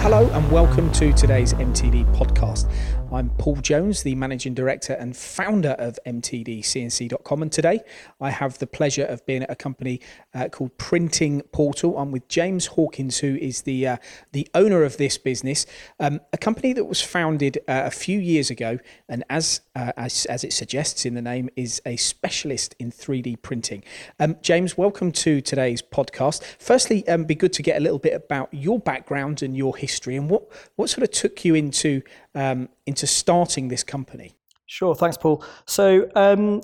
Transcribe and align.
Hello 0.00 0.28
and 0.34 0.52
welcome 0.52 0.92
to 0.92 1.12
today's 1.12 1.52
MTD 1.54 2.04
podcast. 2.14 2.70
I'm 3.12 3.30
Paul 3.30 3.56
Jones, 3.56 4.02
the 4.02 4.16
managing 4.16 4.54
director 4.54 4.92
and 4.94 5.16
founder 5.16 5.76
of 5.78 5.98
MTDCNC.com. 6.06 7.42
And 7.42 7.52
today 7.52 7.80
I 8.20 8.30
have 8.30 8.58
the 8.58 8.66
pleasure 8.66 9.04
of 9.04 9.24
being 9.26 9.44
at 9.44 9.50
a 9.50 9.54
company 9.54 10.00
uh, 10.34 10.48
called 10.48 10.76
Printing 10.76 11.42
Portal. 11.52 11.98
I'm 11.98 12.10
with 12.10 12.26
James 12.28 12.66
Hawkins, 12.66 13.18
who 13.18 13.36
is 13.36 13.62
the 13.62 13.86
uh, 13.86 13.96
the 14.32 14.48
owner 14.54 14.82
of 14.82 14.96
this 14.96 15.18
business, 15.18 15.66
um, 16.00 16.20
a 16.32 16.36
company 16.36 16.72
that 16.72 16.84
was 16.84 17.00
founded 17.00 17.58
uh, 17.68 17.82
a 17.84 17.90
few 17.90 18.18
years 18.18 18.50
ago, 18.50 18.78
and 19.08 19.22
as, 19.30 19.60
uh, 19.76 19.92
as 19.96 20.26
as 20.26 20.42
it 20.42 20.52
suggests 20.52 21.06
in 21.06 21.14
the 21.14 21.22
name, 21.22 21.48
is 21.54 21.80
a 21.86 21.96
specialist 21.96 22.74
in 22.80 22.90
3D 22.90 23.40
printing. 23.40 23.84
Um, 24.18 24.36
James, 24.42 24.76
welcome 24.76 25.12
to 25.12 25.40
today's 25.40 25.80
podcast. 25.80 26.42
Firstly, 26.58 27.06
um, 27.08 27.24
be 27.24 27.36
good 27.36 27.52
to 27.54 27.62
get 27.62 27.76
a 27.76 27.80
little 27.80 28.00
bit 28.00 28.14
about 28.14 28.52
your 28.52 28.80
background 28.80 29.42
and 29.42 29.56
your 29.56 29.76
history, 29.76 30.16
and 30.16 30.28
what 30.28 30.50
what 30.74 30.90
sort 30.90 31.04
of 31.04 31.12
took 31.12 31.44
you 31.44 31.54
into 31.54 32.02
um, 32.34 32.68
into 32.86 33.06
starting 33.06 33.68
this 33.68 33.82
company? 33.82 34.36
Sure, 34.66 34.94
thanks, 34.94 35.16
Paul. 35.16 35.44
So, 35.66 36.08
um, 36.16 36.60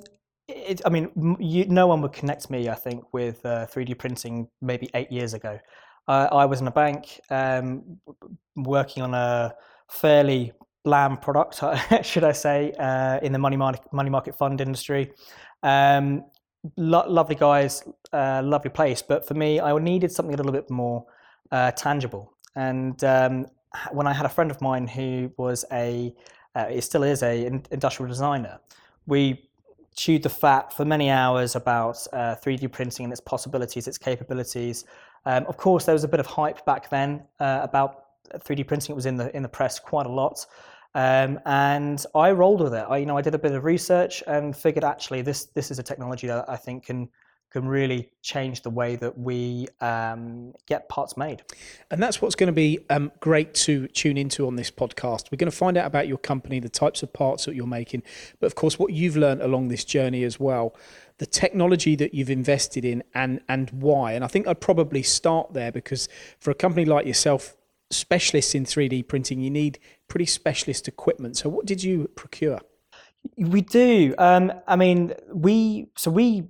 it, 0.48 0.80
I 0.84 0.90
mean, 0.90 1.36
you, 1.38 1.66
no 1.66 1.86
one 1.86 2.02
would 2.02 2.12
connect 2.12 2.50
me, 2.50 2.68
I 2.68 2.74
think, 2.74 3.12
with 3.12 3.44
uh, 3.46 3.66
3D 3.66 3.96
printing 3.98 4.48
maybe 4.60 4.90
eight 4.94 5.10
years 5.12 5.34
ago. 5.34 5.58
I 6.08 6.44
was 6.46 6.60
in 6.60 6.66
a 6.66 6.70
bank 6.70 7.20
um, 7.30 7.98
working 8.56 9.02
on 9.02 9.14
a 9.14 9.54
fairly 9.88 10.52
bland 10.84 11.20
product, 11.20 11.62
should 12.02 12.24
I 12.24 12.32
say, 12.32 12.72
uh, 12.78 13.18
in 13.22 13.32
the 13.32 13.38
money 13.38 13.56
market, 13.56 13.92
money 13.92 14.10
market 14.10 14.36
fund 14.36 14.60
industry. 14.60 15.12
Um, 15.62 16.24
lo- 16.76 17.08
lovely 17.08 17.36
guys, 17.36 17.84
uh, 18.12 18.42
lovely 18.44 18.70
place, 18.70 19.02
but 19.02 19.26
for 19.26 19.34
me, 19.34 19.60
I 19.60 19.76
needed 19.78 20.10
something 20.10 20.34
a 20.34 20.36
little 20.36 20.52
bit 20.52 20.70
more 20.70 21.04
uh, 21.50 21.70
tangible. 21.72 22.32
And 22.56 23.02
um, 23.04 23.46
when 23.90 24.06
I 24.06 24.12
had 24.12 24.26
a 24.26 24.28
friend 24.28 24.50
of 24.50 24.60
mine 24.60 24.86
who 24.86 25.32
was 25.36 25.64
a, 25.72 26.14
uh, 26.54 26.66
it 26.70 26.82
still 26.82 27.02
is 27.02 27.22
a 27.22 27.46
industrial 27.70 28.08
designer, 28.08 28.60
we 29.06 29.48
chewed 29.94 30.22
the 30.22 30.30
fat 30.30 30.72
for 30.72 30.84
many 30.84 31.10
hours 31.10 31.54
about 31.54 32.06
uh, 32.12 32.36
3D 32.36 32.70
printing 32.72 33.04
and 33.04 33.12
its 33.12 33.20
possibilities, 33.20 33.86
its 33.86 33.98
capabilities. 33.98 34.84
Um, 35.26 35.44
of 35.46 35.56
course, 35.56 35.84
there 35.84 35.92
was 35.92 36.04
a 36.04 36.08
bit 36.08 36.20
of 36.20 36.26
hype 36.26 36.64
back 36.64 36.90
then 36.90 37.22
uh, 37.40 37.60
about 37.62 38.06
3D 38.38 38.66
printing. 38.66 38.92
It 38.92 38.96
was 38.96 39.06
in 39.06 39.16
the 39.16 39.34
in 39.36 39.42
the 39.42 39.48
press 39.48 39.78
quite 39.78 40.06
a 40.06 40.10
lot, 40.10 40.46
um, 40.94 41.38
and 41.46 42.04
I 42.14 42.32
rolled 42.32 42.62
with 42.62 42.74
it. 42.74 42.86
I, 42.88 42.98
you 42.98 43.06
know, 43.06 43.16
I 43.16 43.22
did 43.22 43.34
a 43.34 43.38
bit 43.38 43.52
of 43.52 43.64
research 43.64 44.22
and 44.26 44.56
figured 44.56 44.84
actually 44.84 45.22
this 45.22 45.46
this 45.46 45.70
is 45.70 45.78
a 45.78 45.82
technology 45.82 46.26
that 46.26 46.48
I 46.48 46.56
think 46.56 46.86
can 46.86 47.08
can 47.52 47.68
really 47.68 48.08
change 48.22 48.62
the 48.62 48.70
way 48.70 48.96
that 48.96 49.18
we 49.18 49.68
um, 49.80 50.54
get 50.66 50.88
parts 50.88 51.16
made. 51.16 51.42
And 51.90 52.02
that's 52.02 52.22
what's 52.22 52.34
going 52.34 52.48
to 52.48 52.52
be 52.52 52.80
um, 52.88 53.12
great 53.20 53.52
to 53.54 53.88
tune 53.88 54.16
into 54.16 54.46
on 54.46 54.56
this 54.56 54.70
podcast. 54.70 55.30
We're 55.30 55.36
going 55.36 55.50
to 55.50 55.56
find 55.56 55.76
out 55.76 55.86
about 55.86 56.08
your 56.08 56.18
company, 56.18 56.60
the 56.60 56.70
types 56.70 57.02
of 57.02 57.12
parts 57.12 57.44
that 57.44 57.54
you're 57.54 57.66
making, 57.66 58.02
but 58.40 58.46
of 58.46 58.54
course, 58.54 58.78
what 58.78 58.92
you've 58.92 59.16
learned 59.16 59.42
along 59.42 59.68
this 59.68 59.84
journey 59.84 60.24
as 60.24 60.40
well, 60.40 60.74
the 61.18 61.26
technology 61.26 61.94
that 61.96 62.14
you've 62.14 62.30
invested 62.30 62.84
in, 62.84 63.04
and 63.14 63.40
and 63.48 63.70
why. 63.70 64.12
And 64.12 64.24
I 64.24 64.28
think 64.28 64.46
I'd 64.46 64.60
probably 64.60 65.02
start 65.02 65.52
there 65.52 65.70
because 65.70 66.08
for 66.40 66.50
a 66.50 66.54
company 66.54 66.86
like 66.86 67.06
yourself, 67.06 67.54
specialists 67.90 68.54
in 68.54 68.64
3D 68.64 69.06
printing, 69.06 69.40
you 69.40 69.50
need 69.50 69.78
pretty 70.08 70.26
specialist 70.26 70.88
equipment. 70.88 71.36
So, 71.36 71.48
what 71.48 71.66
did 71.66 71.84
you 71.84 72.08
procure? 72.14 72.60
We 73.36 73.60
do. 73.60 74.14
Um, 74.18 74.52
I 74.66 74.76
mean, 74.76 75.12
we 75.32 75.88
so 75.96 76.10
we 76.10 76.48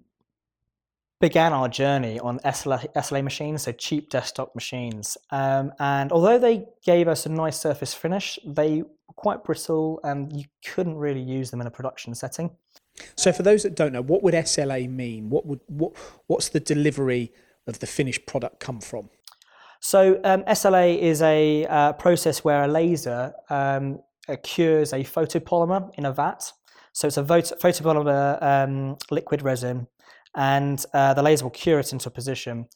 began 1.22 1.52
our 1.52 1.68
journey 1.68 2.18
on 2.18 2.40
SLA, 2.40 2.92
SLA 2.94 3.22
machines, 3.22 3.62
so 3.62 3.70
cheap 3.70 4.10
desktop 4.10 4.52
machines. 4.56 5.16
Um, 5.30 5.72
and 5.78 6.10
although 6.10 6.36
they 6.36 6.66
gave 6.84 7.06
us 7.06 7.26
a 7.26 7.28
nice 7.28 7.56
surface 7.56 7.94
finish, 7.94 8.40
they 8.44 8.82
were 8.82 9.14
quite 9.14 9.44
brittle 9.44 10.00
and 10.02 10.36
you 10.36 10.44
couldn't 10.66 10.96
really 10.96 11.22
use 11.22 11.52
them 11.52 11.60
in 11.60 11.68
a 11.68 11.70
production 11.70 12.12
setting. 12.16 12.50
So, 13.14 13.30
for 13.32 13.44
those 13.44 13.62
that 13.62 13.76
don't 13.76 13.92
know, 13.92 14.02
what 14.02 14.24
would 14.24 14.34
SLA 14.34 14.90
mean? 14.90 15.30
What 15.30 15.46
would 15.46 15.60
what 15.68 15.92
what's 16.26 16.48
the 16.48 16.60
delivery 16.60 17.32
of 17.68 17.78
the 17.78 17.86
finished 17.86 18.26
product 18.26 18.58
come 18.58 18.80
from? 18.80 19.08
So, 19.80 20.20
um, 20.24 20.42
SLA 20.42 20.98
is 20.98 21.22
a 21.22 21.66
uh, 21.66 21.92
process 21.92 22.42
where 22.42 22.64
a 22.64 22.68
laser 22.68 23.32
um, 23.48 24.00
cures 24.42 24.92
a 24.92 25.04
photopolymer 25.04 25.90
in 25.96 26.04
a 26.04 26.12
vat. 26.12 26.52
So, 26.92 27.06
it's 27.06 27.16
a 27.16 27.22
photopolymer 27.22 28.42
um, 28.42 28.96
liquid 29.10 29.42
resin 29.42 29.86
and 30.34 30.84
uh, 30.94 31.14
the 31.14 31.22
laser 31.22 31.44
will 31.44 31.50
cure 31.50 31.78
it 31.78 31.92
into 31.92 32.08
a 32.08 32.12
position. 32.12 32.66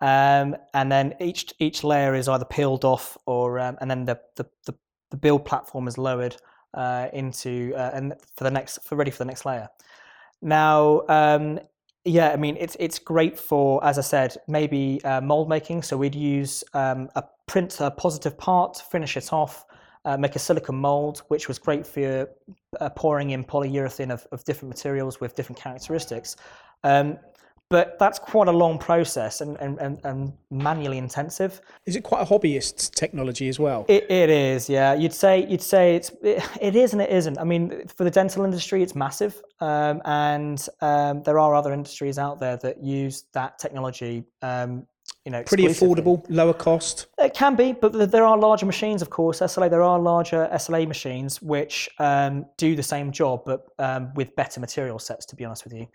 Um, 0.00 0.56
and 0.74 0.92
then 0.92 1.14
each 1.20 1.52
each 1.58 1.82
layer 1.82 2.14
is 2.14 2.28
either 2.28 2.44
peeled 2.44 2.84
off 2.84 3.16
or 3.26 3.58
um, 3.58 3.76
and 3.80 3.90
then 3.90 4.04
the, 4.04 4.20
the, 4.36 4.46
the, 4.66 4.74
the, 5.10 5.16
build 5.16 5.44
platform 5.44 5.88
is 5.88 5.98
lowered 5.98 6.36
uh, 6.74 7.08
into 7.12 7.74
uh, 7.76 7.90
and 7.94 8.14
for 8.36 8.44
the 8.44 8.50
next 8.50 8.78
for 8.84 8.94
ready 8.94 9.10
for 9.10 9.18
the 9.18 9.24
next 9.24 9.44
layer. 9.44 9.68
Now, 10.40 11.02
um, 11.08 11.58
yeah, 12.04 12.30
I 12.30 12.36
mean 12.36 12.56
it's 12.60 12.76
it's 12.78 13.00
great 13.00 13.36
for 13.36 13.84
as 13.84 13.98
I 13.98 14.02
said 14.02 14.36
maybe 14.46 15.02
uh, 15.02 15.20
mold 15.20 15.48
making. 15.48 15.82
So 15.82 15.96
we'd 15.96 16.14
use 16.14 16.62
um, 16.74 17.08
a 17.16 17.24
print 17.48 17.80
a 17.80 17.90
positive 17.90 18.38
part, 18.38 18.76
finish 18.76 19.16
it 19.16 19.32
off, 19.32 19.66
uh, 20.04 20.16
make 20.16 20.36
a 20.36 20.38
silicone 20.38 20.76
mold, 20.76 21.22
which 21.28 21.48
was 21.48 21.58
great 21.58 21.86
for 21.86 22.30
uh, 22.80 22.88
pouring 22.90 23.30
in 23.30 23.44
polyurethane 23.44 24.12
of, 24.12 24.26
of 24.30 24.44
different 24.44 24.68
materials 24.68 25.20
with 25.20 25.34
different 25.34 25.60
characteristics. 25.60 26.36
Um, 26.84 27.18
but 27.70 27.98
that's 27.98 28.18
quite 28.18 28.48
a 28.48 28.52
long 28.52 28.78
process 28.78 29.42
and, 29.42 29.56
and, 29.58 29.78
and, 29.78 30.00
and, 30.04 30.32
manually 30.50 30.96
intensive. 30.96 31.60
Is 31.84 31.96
it 31.96 32.02
quite 32.02 32.22
a 32.22 32.24
hobbyist 32.24 32.94
technology 32.94 33.46
as 33.48 33.58
well? 33.58 33.84
It, 33.88 34.10
it 34.10 34.30
is, 34.30 34.70
yeah. 34.70 34.94
You'd 34.94 35.12
say 35.12 35.46
you'd 35.46 35.60
say 35.60 35.94
it's 35.94 36.10
it, 36.22 36.42
it 36.62 36.76
is 36.76 36.94
and 36.94 37.02
it 37.02 37.10
isn't. 37.10 37.38
I 37.38 37.44
mean, 37.44 37.86
for 37.88 38.04
the 38.04 38.10
dental 38.10 38.44
industry, 38.44 38.82
it's 38.82 38.94
massive, 38.94 39.42
um, 39.60 40.00
and 40.06 40.66
um, 40.80 41.22
there 41.24 41.38
are 41.38 41.54
other 41.54 41.74
industries 41.74 42.18
out 42.18 42.40
there 42.40 42.56
that 42.58 42.82
use 42.82 43.24
that 43.34 43.58
technology 43.58 44.24
um, 44.40 44.86
you 45.28 45.32
know, 45.32 45.42
pretty 45.42 45.64
affordable, 45.64 46.24
lower 46.30 46.54
cost. 46.54 47.06
It 47.18 47.34
can 47.34 47.54
be, 47.54 47.72
but 47.72 48.10
there 48.10 48.24
are 48.24 48.38
larger 48.38 48.64
machines, 48.64 49.02
of 49.02 49.10
course. 49.10 49.40
SLA, 49.40 49.68
there 49.68 49.82
are 49.82 49.98
larger 49.98 50.48
SLA 50.54 50.88
machines 50.88 51.42
which 51.42 51.86
um, 51.98 52.46
do 52.56 52.74
the 52.74 52.82
same 52.82 53.12
job, 53.12 53.42
but 53.44 53.66
um, 53.78 54.14
with 54.14 54.34
better 54.36 54.58
material 54.58 54.98
sets. 54.98 55.26
To 55.26 55.36
be 55.36 55.44
honest 55.44 55.64
with 55.64 55.74
you, 55.74 55.86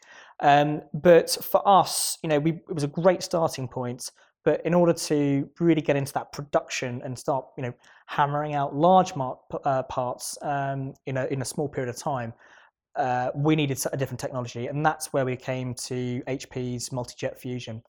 um, 0.44 0.81
but 0.94 1.31
for 1.31 1.68
us, 1.68 2.20
you 2.22 2.30
know, 2.30 2.38
we, 2.38 2.52
it 2.52 2.74
was 2.74 2.84
a 2.84 2.88
great 2.88 3.24
starting 3.24 3.68
point. 3.68 4.12
But 4.44 4.64
in 4.66 4.74
order 4.74 4.92
to 4.92 5.50
really 5.62 5.81
get 5.81 5.96
into 5.96 6.12
that 6.14 6.34
production 6.34 7.02
and 7.06 7.18
start, 7.18 7.46
you 7.58 7.64
know, 7.64 7.74
hammering 8.08 8.54
out 8.54 8.76
large 8.76 9.16
mar- 9.16 9.40
uh, 9.64 9.84
parts 9.84 10.38
um, 10.42 10.94
in 11.06 11.16
a 11.16 11.26
in 11.28 11.42
a 11.42 11.46
small 11.46 11.70
period 11.70 11.90
of 11.90 11.96
time, 11.96 12.34
uh, 12.98 13.30
we 13.34 13.56
needed 13.56 13.81
a 13.94 13.98
different 13.98 14.20
technology, 14.20 14.68
and 14.68 14.86
that's 14.86 15.14
where 15.14 15.24
we 15.24 15.38
came 15.38 15.74
to 15.76 16.22
HP's 16.28 16.92
multi-jet 16.92 17.40
fusion. 17.40 17.81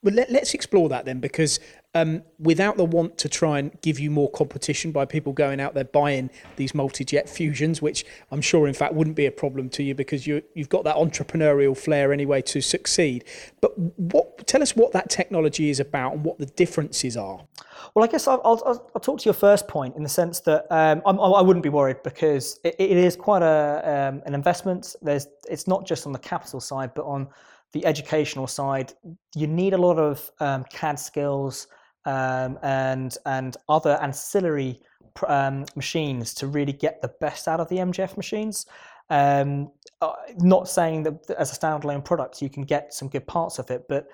Well, 0.00 0.14
let, 0.14 0.30
us 0.30 0.54
explore 0.54 0.88
that 0.90 1.06
then, 1.06 1.18
because 1.18 1.58
um, 1.92 2.22
without 2.38 2.76
the 2.76 2.84
want 2.84 3.18
to 3.18 3.28
try 3.28 3.58
and 3.58 3.76
give 3.82 3.98
you 3.98 4.12
more 4.12 4.30
competition 4.30 4.92
by 4.92 5.04
people 5.04 5.32
going 5.32 5.58
out 5.58 5.74
there 5.74 5.84
buying 5.84 6.30
these 6.54 6.72
multi-jet 6.72 7.28
fusions, 7.28 7.82
which 7.82 8.04
I'm 8.30 8.40
sure, 8.40 8.68
in 8.68 8.74
fact, 8.74 8.94
wouldn't 8.94 9.16
be 9.16 9.26
a 9.26 9.32
problem 9.32 9.68
to 9.70 9.82
you 9.82 9.96
because 9.96 10.24
you, 10.24 10.42
you've 10.54 10.68
got 10.68 10.84
that 10.84 10.94
entrepreneurial 10.94 11.76
flair 11.76 12.12
anyway 12.12 12.42
to 12.42 12.60
succeed. 12.60 13.24
But 13.60 13.76
what, 13.76 14.46
tell 14.46 14.62
us 14.62 14.76
what 14.76 14.92
that 14.92 15.10
technology 15.10 15.68
is 15.68 15.80
about 15.80 16.12
and 16.12 16.24
what 16.24 16.38
the 16.38 16.46
differences 16.46 17.16
are. 17.16 17.40
Well, 17.94 18.04
I 18.04 18.08
guess 18.08 18.28
I'll, 18.28 18.40
I'll, 18.44 18.90
I'll 18.94 19.00
talk 19.00 19.18
to 19.18 19.24
your 19.24 19.34
first 19.34 19.66
point 19.66 19.96
in 19.96 20.04
the 20.04 20.08
sense 20.08 20.38
that 20.40 20.66
um, 20.70 21.02
I 21.04 21.40
would 21.42 21.56
not 21.56 21.62
be 21.62 21.70
worried 21.70 22.04
because 22.04 22.60
it, 22.62 22.76
it 22.78 22.96
is 22.96 23.16
quite 23.16 23.42
a, 23.42 24.10
um, 24.12 24.22
an 24.26 24.34
investment. 24.34 24.94
There's, 25.02 25.26
it's 25.50 25.66
not 25.66 25.84
just 25.84 26.06
on 26.06 26.12
the 26.12 26.20
capital 26.20 26.60
side, 26.60 26.94
but 26.94 27.04
on 27.04 27.26
the 27.72 27.84
educational 27.84 28.46
side, 28.46 28.92
you 29.34 29.46
need 29.46 29.74
a 29.74 29.78
lot 29.78 29.98
of 29.98 30.30
um, 30.40 30.64
CAD 30.70 30.98
skills 30.98 31.66
um, 32.04 32.58
and 32.62 33.16
and 33.26 33.56
other 33.68 33.98
ancillary 34.00 34.80
um, 35.26 35.64
machines 35.76 36.34
to 36.34 36.46
really 36.46 36.72
get 36.72 37.02
the 37.02 37.12
best 37.20 37.48
out 37.48 37.60
of 37.60 37.68
the 37.68 37.76
MJF 37.76 38.16
machines. 38.16 38.66
Um, 39.10 39.70
uh, 40.00 40.12
not 40.36 40.68
saying 40.68 41.02
that 41.04 41.30
as 41.38 41.50
a 41.52 41.58
standalone 41.58 42.04
product 42.04 42.42
you 42.42 42.50
can 42.50 42.62
get 42.62 42.92
some 42.92 43.08
good 43.08 43.26
parts 43.26 43.58
of 43.58 43.70
it, 43.70 43.86
but 43.88 44.06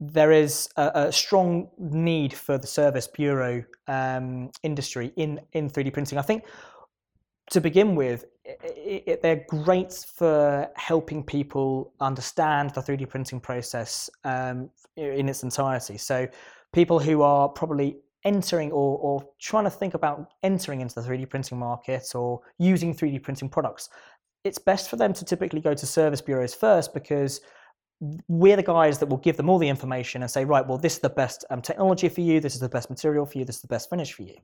there 0.00 0.32
is 0.32 0.68
a, 0.76 0.90
a 0.94 1.12
strong 1.12 1.68
need 1.78 2.32
for 2.32 2.56
the 2.56 2.66
service 2.66 3.06
bureau 3.06 3.62
um, 3.86 4.50
industry 4.62 5.12
in 5.16 5.40
in 5.52 5.70
3D 5.70 5.92
printing. 5.92 6.18
I 6.18 6.22
think 6.22 6.44
to 7.50 7.60
begin 7.60 7.94
with, 7.94 8.24
it, 8.62 9.04
it, 9.06 9.22
they're 9.22 9.44
great 9.48 9.92
for 9.92 10.70
helping 10.76 11.22
people 11.22 11.92
understand 12.00 12.70
the 12.70 12.80
3D 12.80 13.08
printing 13.08 13.40
process 13.40 14.10
um, 14.24 14.70
in 14.96 15.28
its 15.28 15.42
entirety. 15.42 15.98
So, 15.98 16.28
people 16.72 16.98
who 16.98 17.22
are 17.22 17.48
probably 17.48 17.96
entering 18.24 18.70
or, 18.70 18.98
or 18.98 19.28
trying 19.40 19.64
to 19.64 19.70
think 19.70 19.94
about 19.94 20.32
entering 20.42 20.80
into 20.80 20.94
the 20.94 21.00
3D 21.00 21.28
printing 21.28 21.58
market 21.58 22.14
or 22.14 22.40
using 22.58 22.94
3D 22.94 23.22
printing 23.22 23.48
products, 23.48 23.88
it's 24.44 24.58
best 24.58 24.88
for 24.88 24.96
them 24.96 25.12
to 25.12 25.24
typically 25.24 25.60
go 25.60 25.74
to 25.74 25.86
service 25.86 26.20
bureaus 26.20 26.54
first 26.54 26.94
because 26.94 27.40
we're 28.28 28.56
the 28.56 28.62
guys 28.62 28.98
that 28.98 29.06
will 29.06 29.18
give 29.18 29.36
them 29.36 29.50
all 29.50 29.58
the 29.58 29.68
information 29.68 30.22
and 30.22 30.30
say, 30.30 30.44
right, 30.44 30.66
well, 30.66 30.78
this 30.78 30.94
is 30.94 31.00
the 31.00 31.10
best 31.10 31.44
um, 31.50 31.60
technology 31.60 32.08
for 32.08 32.22
you, 32.22 32.40
this 32.40 32.54
is 32.54 32.60
the 32.60 32.68
best 32.68 32.88
material 32.88 33.26
for 33.26 33.38
you, 33.38 33.44
this 33.44 33.56
is 33.56 33.62
the 33.62 33.68
best 33.68 33.90
finish 33.90 34.12
for 34.12 34.22
you. 34.22 34.36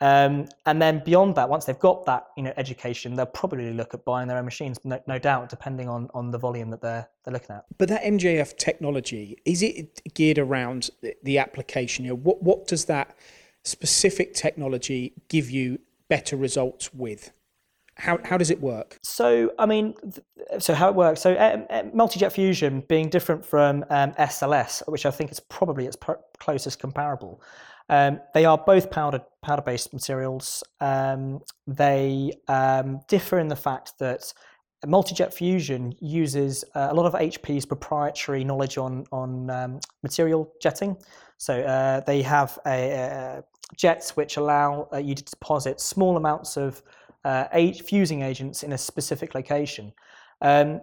Um, 0.00 0.48
and 0.66 0.80
then 0.80 1.02
beyond 1.04 1.34
that, 1.34 1.48
once 1.48 1.64
they've 1.64 1.78
got 1.78 2.06
that 2.06 2.28
you 2.36 2.42
know 2.42 2.52
education, 2.56 3.14
they'll 3.14 3.26
probably 3.26 3.72
look 3.72 3.94
at 3.94 4.04
buying 4.04 4.28
their 4.28 4.38
own 4.38 4.44
machines, 4.44 4.78
no, 4.84 5.00
no 5.06 5.18
doubt, 5.18 5.48
depending 5.48 5.88
on, 5.88 6.08
on 6.14 6.30
the 6.30 6.38
volume 6.38 6.70
that 6.70 6.80
they're 6.80 7.08
they're 7.24 7.32
looking 7.32 7.56
at. 7.56 7.64
But 7.78 7.88
that 7.88 8.02
MJF 8.04 8.56
technology 8.56 9.38
is 9.44 9.62
it 9.62 10.00
geared 10.14 10.38
around 10.38 10.90
the 11.22 11.38
application? 11.38 12.04
You 12.04 12.12
know, 12.12 12.16
what 12.18 12.42
what 12.42 12.68
does 12.68 12.84
that 12.84 13.16
specific 13.64 14.34
technology 14.34 15.14
give 15.28 15.50
you 15.50 15.78
better 16.08 16.36
results 16.36 16.94
with? 16.94 17.32
How, 17.96 18.20
how 18.24 18.38
does 18.38 18.50
it 18.50 18.60
work? 18.60 18.96
So, 19.02 19.52
I 19.58 19.66
mean, 19.66 19.94
so 20.60 20.72
how 20.72 20.88
it 20.88 20.94
works. 20.94 21.20
So, 21.20 21.34
uh, 21.34 21.66
uh, 21.68 21.82
multi-jet 21.92 22.32
fusion 22.32 22.84
being 22.88 23.08
different 23.08 23.44
from 23.44 23.84
um, 23.90 24.12
SLS, 24.12 24.88
which 24.88 25.04
I 25.04 25.10
think 25.10 25.32
is 25.32 25.40
probably 25.40 25.84
its 25.84 25.96
closest 26.38 26.78
comparable. 26.78 27.42
Um, 27.88 28.20
they 28.34 28.44
are 28.44 28.58
both 28.58 28.90
powder 28.90 29.22
powder-based 29.42 29.92
materials. 29.92 30.62
Um, 30.80 31.40
they 31.66 32.32
um, 32.48 33.00
differ 33.08 33.38
in 33.38 33.48
the 33.48 33.56
fact 33.56 33.98
that 33.98 34.32
multi-jet 34.86 35.32
fusion 35.34 35.94
uses 36.00 36.64
uh, 36.74 36.88
a 36.90 36.94
lot 36.94 37.06
of 37.06 37.14
HP's 37.14 37.64
proprietary 37.64 38.44
knowledge 38.44 38.78
on 38.78 39.04
on 39.10 39.50
um, 39.50 39.80
material 40.02 40.52
jetting. 40.60 40.96
So 41.38 41.60
uh, 41.60 42.00
they 42.00 42.22
have 42.22 42.58
a, 42.66 42.90
a 42.90 43.44
jets 43.76 44.16
which 44.16 44.36
allow 44.36 44.88
uh, 44.92 44.98
you 44.98 45.14
to 45.14 45.24
deposit 45.24 45.80
small 45.80 46.16
amounts 46.16 46.56
of 46.56 46.82
uh, 47.24 47.44
fusing 47.86 48.22
agents 48.22 48.62
in 48.62 48.72
a 48.72 48.78
specific 48.78 49.34
location. 49.34 49.92
Um, 50.40 50.80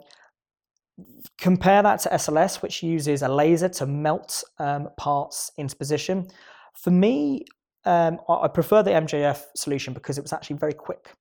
compare 1.37 1.83
that 1.83 1.99
to 2.01 2.09
SLS, 2.09 2.61
which 2.61 2.83
uses 2.83 3.21
a 3.21 3.27
laser 3.27 3.69
to 3.69 3.85
melt 3.85 4.43
um, 4.59 4.89
parts 4.97 5.51
into 5.57 5.75
position. 5.75 6.27
For 6.77 6.91
me, 6.91 7.45
um, 7.85 8.19
I 8.27 8.47
prefer 8.47 8.83
the 8.83 8.91
MJF 8.91 9.41
solution 9.55 9.93
because 9.93 10.17
it 10.17 10.21
was 10.21 10.33
actually 10.33 10.57
very 10.57 10.73
quick. 10.73 11.13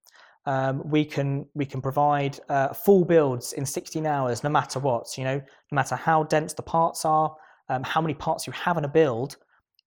Um, 0.47 0.83
we 0.89 1.05
can 1.05 1.47
we 1.55 1.65
can 1.65 1.81
provide 1.81 2.39
uh, 2.49 2.75
full 2.75 3.05
builds 3.05 3.55
in 3.55 3.65
16 3.65 4.07
hours, 4.07 4.43
no 4.43 4.51
matter 4.51 4.79
what. 4.79 5.17
You 5.17 5.25
know, 5.25 5.37
no 5.37 5.75
matter 5.75 5.97
how 5.97 6.25
dense 6.25 6.53
the 6.53 6.63
parts 6.63 7.05
are, 7.05 7.35
um, 7.69 7.83
how 7.83 8.01
many 8.01 8.15
parts 8.15 8.47
you 8.47 8.53
have 8.53 8.77
in 8.77 8.85
a 8.85 8.89
build. 8.89 9.37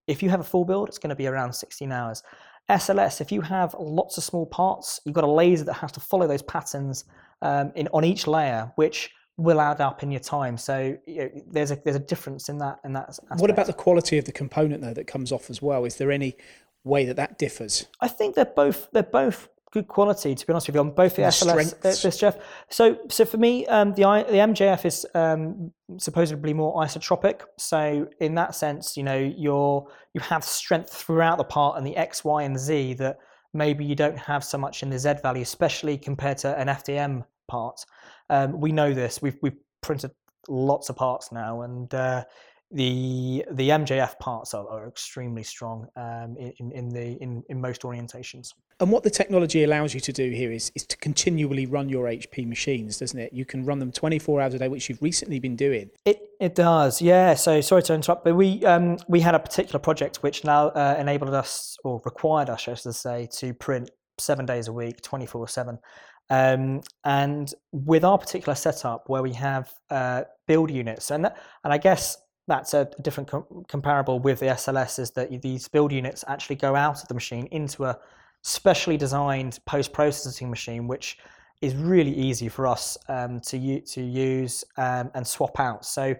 If 0.08 0.24
you 0.24 0.30
have 0.30 0.40
a 0.40 0.44
full 0.44 0.66
build, 0.66 0.88
it's 0.88 0.98
going 0.98 1.10
to 1.10 1.16
be 1.16 1.28
around 1.28 1.54
16 1.54 1.92
hours. 1.92 2.24
SLS, 2.70 3.22
if 3.22 3.32
you 3.32 3.42
have 3.42 3.76
lots 3.78 4.18
of 4.18 4.24
small 4.24 4.46
parts, 4.46 5.00
you've 5.06 5.16
got 5.16 5.24
a 5.24 5.32
laser 5.32 5.64
that 5.66 5.74
has 5.74 5.92
to 5.94 6.00
follow 6.00 6.28
those 6.28 6.42
patterns 6.42 7.06
um, 7.42 7.72
in 7.76 7.88
on 7.94 8.04
each 8.04 8.26
layer, 8.26 8.72
which 8.76 9.12
will 9.38 9.62
add 9.62 9.82
up 9.82 10.04
in 10.04 10.12
your 10.12 10.20
time. 10.20 10.58
So 10.58 10.98
you 11.06 11.16
know, 11.16 11.30
there's 11.48 11.72
a 11.72 11.80
there's 11.84 11.96
a 11.96 12.00
difference 12.00 12.50
in 12.50 12.58
that 12.58 12.80
in 12.84 12.94
that. 12.94 13.10
Aspect. 13.10 13.40
What 13.40 13.50
about 13.50 13.68
the 13.68 13.74
quality 13.74 14.18
of 14.18 14.26
the 14.26 14.32
component 14.32 14.82
though 14.82 14.94
that 14.94 15.08
comes 15.08 15.32
off 15.32 15.50
as 15.50 15.62
well? 15.62 15.86
Is 15.86 15.96
there 15.98 16.12
any 16.12 16.36
way 16.84 17.06
that 17.06 17.16
that 17.16 17.38
differs? 17.38 17.88
I 18.02 18.08
think 18.08 18.36
they're 18.36 18.46
both 18.46 18.90
they're 18.92 19.04
both 19.04 19.50
good 19.72 19.88
quality 19.90 20.34
to 20.34 20.48
be 20.48 20.54
honest 20.54 20.68
with 20.68 20.76
you 20.76 20.80
on 20.80 20.92
both 20.92 21.18
the, 21.18 21.24
the 21.24 21.28
SLS 21.28 21.82
this 21.82 22.18
Jeff. 22.18 22.38
So 22.70 22.98
so 23.10 23.26
for 23.26 23.38
me 23.38 23.66
um, 23.68 23.94
the 23.94 24.02
the 24.02 24.38
MJF 24.38 24.86
is 24.86 25.06
um, 25.14 25.72
supposedly 25.98 26.54
more 26.54 26.76
isotropic. 26.82 27.42
So 27.58 28.08
in 28.20 28.34
that 28.36 28.56
sense, 28.56 28.98
you 28.98 29.04
know 29.04 29.18
you're 29.18 29.88
you 30.14 30.22
have 30.22 30.44
strength 30.44 30.92
throughout 30.92 31.38
the 31.38 31.44
part 31.44 31.78
and 31.78 31.86
the 31.86 31.96
X, 31.96 32.24
Y, 32.24 32.44
and 32.44 32.58
Z 32.58 32.96
that 32.96 33.20
maybe 33.54 33.86
you 33.86 33.96
don't 33.96 34.18
have 34.18 34.44
so 34.44 34.58
much 34.58 34.82
in 34.82 34.90
the 34.90 34.98
Z 34.98 35.16
value, 35.22 35.44
especially 35.44 35.98
compared 35.98 36.40
to 36.40 36.58
an 36.58 36.68
FDM 36.68 37.24
part. 37.48 37.86
Um, 38.30 38.60
we 38.60 38.72
know 38.72 38.94
this. 38.94 39.22
We've 39.22 39.38
we've 39.42 39.58
printed 39.82 40.12
lots 40.48 40.90
of 40.90 40.96
parts 40.96 41.32
now, 41.32 41.62
and 41.62 41.94
uh, 41.94 42.24
the 42.72 43.46
the 43.52 43.70
MJF 43.70 44.20
parts 44.20 44.54
are, 44.54 44.68
are 44.68 44.88
extremely 44.88 45.44
strong 45.44 45.88
um, 45.96 46.36
in 46.38 46.72
in 46.72 46.90
the 46.90 47.22
in, 47.22 47.44
in 47.50 47.62
most 47.62 47.84
orientations. 47.84 48.54
And 48.80 48.92
what 48.92 49.04
the 49.04 49.10
technology 49.10 49.64
allows 49.64 49.94
you 49.94 50.00
to 50.02 50.12
do 50.12 50.30
here 50.30 50.52
is 50.52 50.72
is 50.76 50.86
to 50.88 50.98
continually 50.98 51.66
run 51.66 51.88
your 51.90 52.06
HP 52.06 52.46
machines, 52.46 53.00
doesn't 53.00 53.20
it? 53.20 53.34
You 53.34 53.46
can 53.46 53.66
run 53.66 53.80
them 53.80 53.92
24 53.92 54.42
hours 54.42 54.54
a 54.54 54.60
day, 54.60 54.68
which 54.68 54.90
you've 54.90 55.02
recently 55.02 55.40
been 55.40 55.56
doing. 55.56 55.90
It 56.06 56.22
it 56.40 56.56
does, 56.56 57.02
yeah. 57.02 57.34
So 57.36 57.62
sorry 57.62 57.84
to 57.84 57.94
interrupt, 57.94 58.26
but 58.26 58.36
we 58.36 58.64
um, 58.66 58.98
we 59.08 59.22
had 59.22 59.34
a 59.34 59.40
particular 59.40 59.80
project 59.80 60.18
which 60.22 60.44
now 60.44 60.68
uh, 60.70 60.96
enabled 61.00 61.34
us 61.34 61.78
or 61.84 62.02
required 62.04 62.50
us, 62.50 62.68
I 62.68 62.74
should 62.74 62.94
say, 62.94 63.28
to 63.38 63.54
print 63.54 63.90
seven 64.20 64.46
days 64.46 64.68
a 64.68 64.74
week, 64.74 65.02
24 65.02 65.48
seven. 65.48 65.80
Um, 66.30 66.82
and 67.04 67.54
with 67.72 68.04
our 68.04 68.18
particular 68.18 68.56
setup, 68.56 69.08
where 69.08 69.24
we 69.24 69.34
have 69.34 69.74
uh, 69.90 70.24
build 70.46 70.72
units, 70.72 71.12
and 71.12 71.26
and 71.64 71.74
I 71.74 71.78
guess 71.78 72.18
that's 72.48 72.74
a 72.74 72.90
different 73.02 73.30
com- 73.30 73.66
comparable 73.68 74.20
with 74.20 74.40
the 74.40 74.48
SLS 74.48 75.00
is 75.00 75.12
that 75.12 75.42
these 75.42 75.68
build 75.68 75.92
units 75.92 76.24
actually 76.28 76.56
go 76.56 76.76
out 76.76 77.02
of 77.02 77.08
the 77.08 77.14
machine 77.14 77.48
into 77.52 77.86
a 77.86 77.98
specially 78.42 78.98
designed 78.98 79.60
post 79.66 79.92
processing 79.92 80.50
machine, 80.50 80.88
which 80.88 81.18
is 81.62 81.76
really 81.76 82.14
easy 82.14 82.48
for 82.48 82.68
us 82.68 82.98
um, 83.10 83.40
to, 83.40 83.58
u- 83.58 83.82
to 83.82 84.02
use 84.02 84.64
um, 84.78 85.12
and 85.16 85.26
swap 85.26 85.60
out. 85.60 85.86
So, 85.86 86.16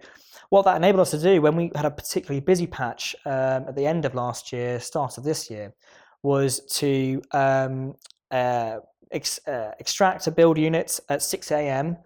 what 0.50 0.64
that 0.64 0.76
enabled 0.76 1.00
us 1.00 1.10
to 1.12 1.18
do 1.18 1.40
when 1.40 1.56
we 1.56 1.70
had 1.74 1.84
a 1.84 1.90
particularly 1.90 2.40
busy 2.40 2.66
patch 2.66 3.14
um, 3.24 3.64
at 3.68 3.76
the 3.76 3.86
end 3.86 4.04
of 4.04 4.14
last 4.14 4.52
year, 4.52 4.80
start 4.80 5.18
of 5.18 5.24
this 5.24 5.50
year, 5.50 5.72
was 6.22 6.60
to 6.76 7.22
um, 7.32 7.94
uh, 8.30 8.78
ex- 9.12 9.46
uh, 9.46 9.72
extract 9.78 10.26
a 10.26 10.30
build 10.30 10.58
unit 10.58 10.98
at 11.08 11.22
6 11.22 11.50
a.m., 11.50 11.96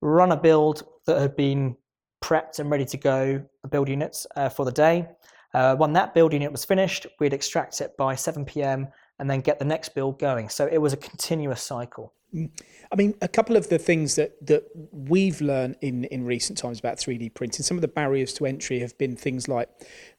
run 0.00 0.32
a 0.32 0.36
build 0.36 0.84
that 1.06 1.20
had 1.20 1.36
been 1.36 1.76
prepped 2.20 2.58
and 2.58 2.70
ready 2.70 2.84
to 2.84 2.96
go, 2.96 3.42
a 3.64 3.68
build 3.68 3.88
units 3.88 4.26
uh, 4.36 4.48
for 4.48 4.64
the 4.64 4.72
day. 4.72 5.08
Uh, 5.54 5.74
when 5.76 5.92
that 5.94 6.14
build 6.14 6.32
unit 6.32 6.52
was 6.52 6.64
finished, 6.64 7.06
we'd 7.20 7.32
extract 7.32 7.80
it 7.80 7.96
by 7.96 8.14
7 8.14 8.44
p.m. 8.44 8.88
and 9.18 9.30
then 9.30 9.40
get 9.40 9.58
the 9.58 9.64
next 9.64 9.94
build 9.94 10.18
going. 10.18 10.48
So 10.48 10.66
it 10.70 10.78
was 10.78 10.92
a 10.92 10.96
continuous 10.96 11.62
cycle. 11.62 12.12
I 12.34 12.96
mean, 12.96 13.14
a 13.22 13.28
couple 13.28 13.56
of 13.56 13.70
the 13.70 13.78
things 13.78 14.16
that, 14.16 14.46
that 14.46 14.64
we've 14.92 15.40
learned 15.40 15.76
in, 15.80 16.04
in 16.04 16.24
recent 16.24 16.58
times 16.58 16.78
about 16.78 16.98
3D 16.98 17.32
printing, 17.32 17.62
some 17.62 17.78
of 17.78 17.80
the 17.80 17.88
barriers 17.88 18.34
to 18.34 18.44
entry 18.44 18.80
have 18.80 18.96
been 18.98 19.16
things 19.16 19.48
like 19.48 19.70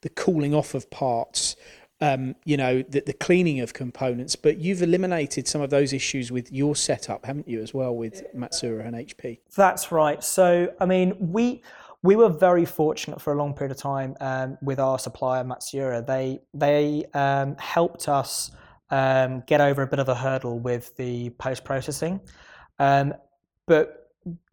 the 0.01 0.09
cooling 0.09 0.55
off 0.55 0.73
of 0.73 0.89
parts, 0.89 1.55
um, 2.01 2.35
you 2.45 2.57
know, 2.57 2.81
the, 2.83 3.01
the 3.01 3.13
cleaning 3.13 3.59
of 3.59 3.73
components. 3.73 4.35
But 4.35 4.57
you've 4.57 4.81
eliminated 4.81 5.47
some 5.47 5.61
of 5.61 5.69
those 5.69 5.93
issues 5.93 6.31
with 6.31 6.51
your 6.51 6.75
setup, 6.75 7.25
haven't 7.25 7.47
you, 7.47 7.61
as 7.61 7.73
well, 7.73 7.95
with 7.95 8.23
Matsuura 8.35 8.85
and 8.85 8.95
HP? 8.95 9.39
That's 9.55 9.91
right. 9.91 10.23
So, 10.23 10.73
I 10.79 10.85
mean, 10.85 11.15
we 11.19 11.61
we 12.01 12.15
were 12.15 12.29
very 12.29 12.63
fortunate 12.63 13.21
for 13.21 13.33
a 13.33 13.35
long 13.35 13.53
period 13.53 13.71
of 13.71 13.77
time 13.77 14.15
um, 14.21 14.57
with 14.61 14.79
our 14.79 14.97
supplier 14.97 15.43
Matsuura. 15.43 16.05
They 16.05 16.39
they 16.53 17.05
um, 17.13 17.57
helped 17.57 18.07
us 18.07 18.51
um, 18.89 19.43
get 19.45 19.61
over 19.61 19.81
a 19.81 19.87
bit 19.87 19.99
of 19.99 20.09
a 20.09 20.15
hurdle 20.15 20.59
with 20.59 20.95
the 20.95 21.31
post 21.31 21.65
processing, 21.65 22.21
um, 22.79 23.13
but 23.67 23.98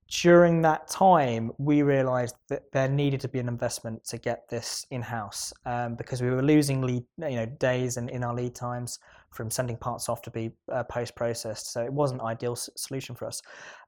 during 0.09 0.63
that 0.63 0.89
time, 0.89 1.51
we 1.59 1.83
realised 1.83 2.37
that 2.49 2.71
there 2.73 2.89
needed 2.89 3.21
to 3.21 3.29
be 3.29 3.41
an 3.41 3.49
investment 3.49 4.05
to 4.05 4.19
get 4.19 4.49
this 4.49 4.87
in 4.91 5.03
house 5.03 5.53
um, 5.65 5.97
because 5.97 6.23
we 6.23 6.31
were 6.31 6.43
losing 6.43 6.81
lead, 6.81 7.05
you 7.19 7.37
know, 7.37 7.47
days 7.47 7.97
in, 7.97 8.09
in 8.11 8.23
our 8.23 8.35
lead 8.35 8.55
times 8.55 9.01
from 9.31 9.51
sending 9.51 9.77
parts 9.77 10.09
off 10.09 10.23
to 10.23 10.31
be 10.31 10.53
uh, 10.73 10.85
post 10.85 11.17
processed. 11.17 11.73
So 11.73 11.83
it 11.83 11.93
wasn't 11.93 12.21
an 12.21 12.29
ideal 12.29 12.55
solution 12.55 13.17
for 13.17 13.27
us. 13.27 13.43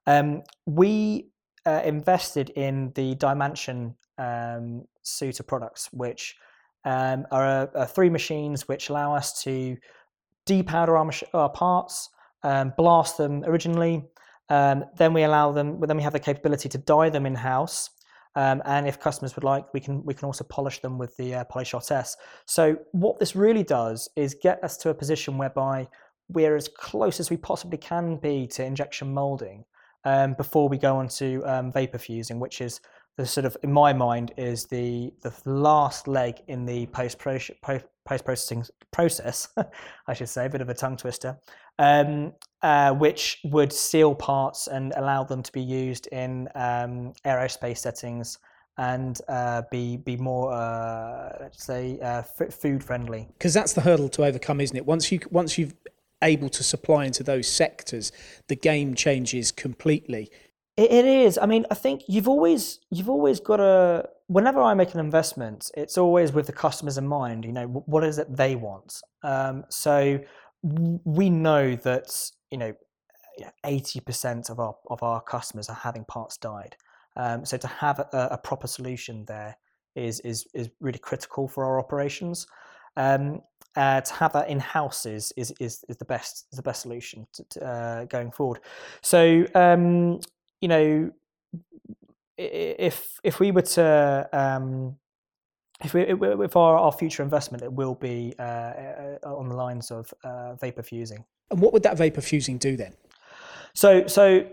Um, 0.07 0.43
we 0.65 1.29
uh, 1.65 1.81
invested 1.85 2.49
in 2.51 2.91
the 2.95 3.15
DyeMansion 3.15 3.95
um, 4.17 4.83
suite 5.03 5.39
of 5.39 5.47
products, 5.47 5.89
which 5.93 6.35
um, 6.83 7.25
are, 7.31 7.69
are, 7.75 7.85
three 7.85 8.09
machines 8.09 8.67
which 8.67 8.89
allow 8.89 9.15
us 9.15 9.41
to 9.43 9.77
depowder 10.45 10.97
our, 10.97 11.05
mach- 11.05 11.29
our 11.33 11.49
parts, 11.49 12.09
um, 12.43 12.73
blast 12.77 13.17
them 13.17 13.43
originally. 13.45 14.03
Um, 14.49 14.85
then 14.97 15.13
we 15.13 15.23
allow 15.23 15.51
them. 15.51 15.79
Then 15.79 15.97
we 15.97 16.03
have 16.03 16.13
the 16.13 16.19
capability 16.19 16.69
to 16.69 16.77
dye 16.77 17.09
them 17.09 17.25
in 17.25 17.35
house, 17.35 17.89
um, 18.35 18.61
and 18.65 18.87
if 18.87 18.99
customers 18.99 19.35
would 19.35 19.43
like, 19.43 19.73
we 19.73 19.79
can 19.79 20.03
we 20.05 20.13
can 20.13 20.25
also 20.25 20.43
polish 20.43 20.79
them 20.79 20.97
with 20.97 21.15
the 21.17 21.35
uh, 21.35 21.43
Polyshot 21.45 21.91
S. 21.91 22.17
So 22.45 22.77
what 22.91 23.19
this 23.19 23.35
really 23.35 23.63
does 23.63 24.09
is 24.15 24.35
get 24.41 24.63
us 24.63 24.77
to 24.77 24.89
a 24.89 24.93
position 24.93 25.37
whereby 25.37 25.87
we're 26.29 26.55
as 26.55 26.67
close 26.67 27.19
as 27.19 27.29
we 27.29 27.37
possibly 27.37 27.77
can 27.77 28.17
be 28.17 28.47
to 28.47 28.63
injection 28.63 29.13
molding, 29.13 29.65
um, 30.05 30.33
before 30.33 30.69
we 30.69 30.77
go 30.77 30.97
on 30.97 31.07
to 31.07 31.43
um, 31.45 31.71
vapor 31.71 31.97
fusing, 31.97 32.39
which 32.39 32.61
is 32.61 32.81
the 33.17 33.25
sort 33.25 33.45
of, 33.45 33.57
in 33.63 33.71
my 33.71 33.93
mind, 33.93 34.33
is 34.37 34.65
the 34.65 35.11
the 35.21 35.33
last 35.45 36.07
leg 36.07 36.35
in 36.47 36.65
the 36.65 36.85
post 36.87 37.19
post 37.19 37.53
processing 38.05 38.65
process. 38.91 39.49
I 40.07 40.13
should 40.13 40.29
say, 40.29 40.45
a 40.45 40.49
bit 40.49 40.61
of 40.61 40.69
a 40.69 40.73
tongue 40.73 40.97
twister, 40.97 41.37
um, 41.77 42.33
uh, 42.61 42.93
which 42.93 43.39
would 43.45 43.73
seal 43.73 44.15
parts 44.15 44.67
and 44.67 44.93
allow 44.95 45.23
them 45.23 45.43
to 45.43 45.51
be 45.51 45.61
used 45.61 46.07
in 46.07 46.47
um, 46.55 47.13
aerospace 47.25 47.79
settings 47.79 48.37
and 48.77 49.19
uh, 49.27 49.61
be 49.69 49.97
be 49.97 50.15
more 50.15 50.53
uh, 50.53 51.37
let's 51.41 51.63
say 51.63 51.99
uh, 51.99 52.23
f- 52.39 52.53
food 52.53 52.83
friendly. 52.83 53.27
Because 53.37 53.53
that's 53.53 53.73
the 53.73 53.81
hurdle 53.81 54.09
to 54.09 54.23
overcome, 54.23 54.61
isn't 54.61 54.75
it? 54.75 54.85
Once 54.85 55.11
you 55.11 55.19
once 55.29 55.57
you've 55.57 55.75
able 56.21 56.49
to 56.49 56.63
supply 56.63 57.05
into 57.05 57.23
those 57.23 57.47
sectors, 57.47 58.11
the 58.47 58.55
game 58.55 58.93
changes 58.95 59.51
completely. 59.51 60.29
It, 60.79 60.91
it 60.91 61.05
is. 61.05 61.37
I 61.37 61.45
mean, 61.45 61.65
I 61.69 61.75
think 61.75 62.03
you've 62.07 62.29
always 62.29 62.79
you've 62.89 63.09
always 63.09 63.39
got 63.41 63.57
to. 63.57 64.07
Whenever 64.27 64.61
I 64.61 64.73
make 64.73 64.93
an 64.93 64.99
investment, 65.01 65.69
it's 65.75 65.97
always 65.97 66.31
with 66.31 66.45
the 66.47 66.53
customers 66.53 66.97
in 66.97 67.05
mind. 67.05 67.43
You 67.43 67.51
know, 67.51 67.67
what 67.67 68.03
is 68.05 68.17
it 68.17 68.33
they 68.33 68.55
want? 68.55 69.01
Um, 69.23 69.65
so 69.69 70.19
we 70.63 71.29
know 71.29 71.75
that 71.75 72.31
you 72.49 72.57
know, 72.57 72.73
eighty 73.65 73.99
percent 73.99 74.49
of 74.49 74.59
our 74.59 74.75
of 74.89 75.03
our 75.03 75.21
customers 75.21 75.67
are 75.67 75.75
having 75.75 76.05
parts 76.05 76.37
dyed. 76.37 76.77
Um, 77.17 77.43
so 77.43 77.57
to 77.57 77.67
have 77.67 77.99
a, 77.99 78.29
a, 78.31 78.37
proper 78.37 78.67
solution 78.67 79.25
there 79.25 79.57
is 79.95 80.21
is 80.21 80.47
is 80.53 80.69
really 80.79 80.99
critical 80.99 81.49
for 81.49 81.65
our 81.65 81.77
operations. 81.77 82.47
Um, 82.95 83.41
uh, 83.75 84.01
to 84.01 84.13
have 84.13 84.33
that 84.33 84.49
in 84.49 84.59
house 84.59 85.05
is, 85.05 85.33
is 85.35 85.53
is 85.59 85.83
is 85.89 85.97
the 85.97 86.05
best 86.05 86.47
is 86.51 86.57
the 86.57 86.63
best 86.63 86.81
solution 86.81 87.27
to, 87.33 87.43
to, 87.49 87.65
uh, 87.65 88.05
going 88.05 88.31
forward. 88.31 88.61
So 89.01 89.45
um, 89.55 90.19
you 90.61 90.67
know, 90.67 91.11
if 92.37 93.19
if 93.23 93.39
we 93.39 93.51
were 93.51 93.61
to 93.61 94.29
um, 94.31 94.95
if 95.83 95.93
we 95.93 96.01
if 96.01 96.55
our, 96.55 96.77
our 96.77 96.91
future 96.91 97.23
investment, 97.23 97.63
it 97.63 97.71
will 97.71 97.95
be 97.95 98.33
uh, 98.39 98.43
uh 98.43 99.17
on 99.23 99.49
the 99.49 99.55
lines 99.55 99.91
of 99.91 100.13
uh, 100.23 100.55
vapor 100.55 100.83
fusing. 100.83 101.23
And 101.51 101.59
what 101.59 101.73
would 101.73 101.83
that 101.83 101.97
vapor 101.97 102.21
fusing 102.21 102.57
do 102.57 102.77
then? 102.77 102.93
So 103.73 104.07
so 104.07 104.45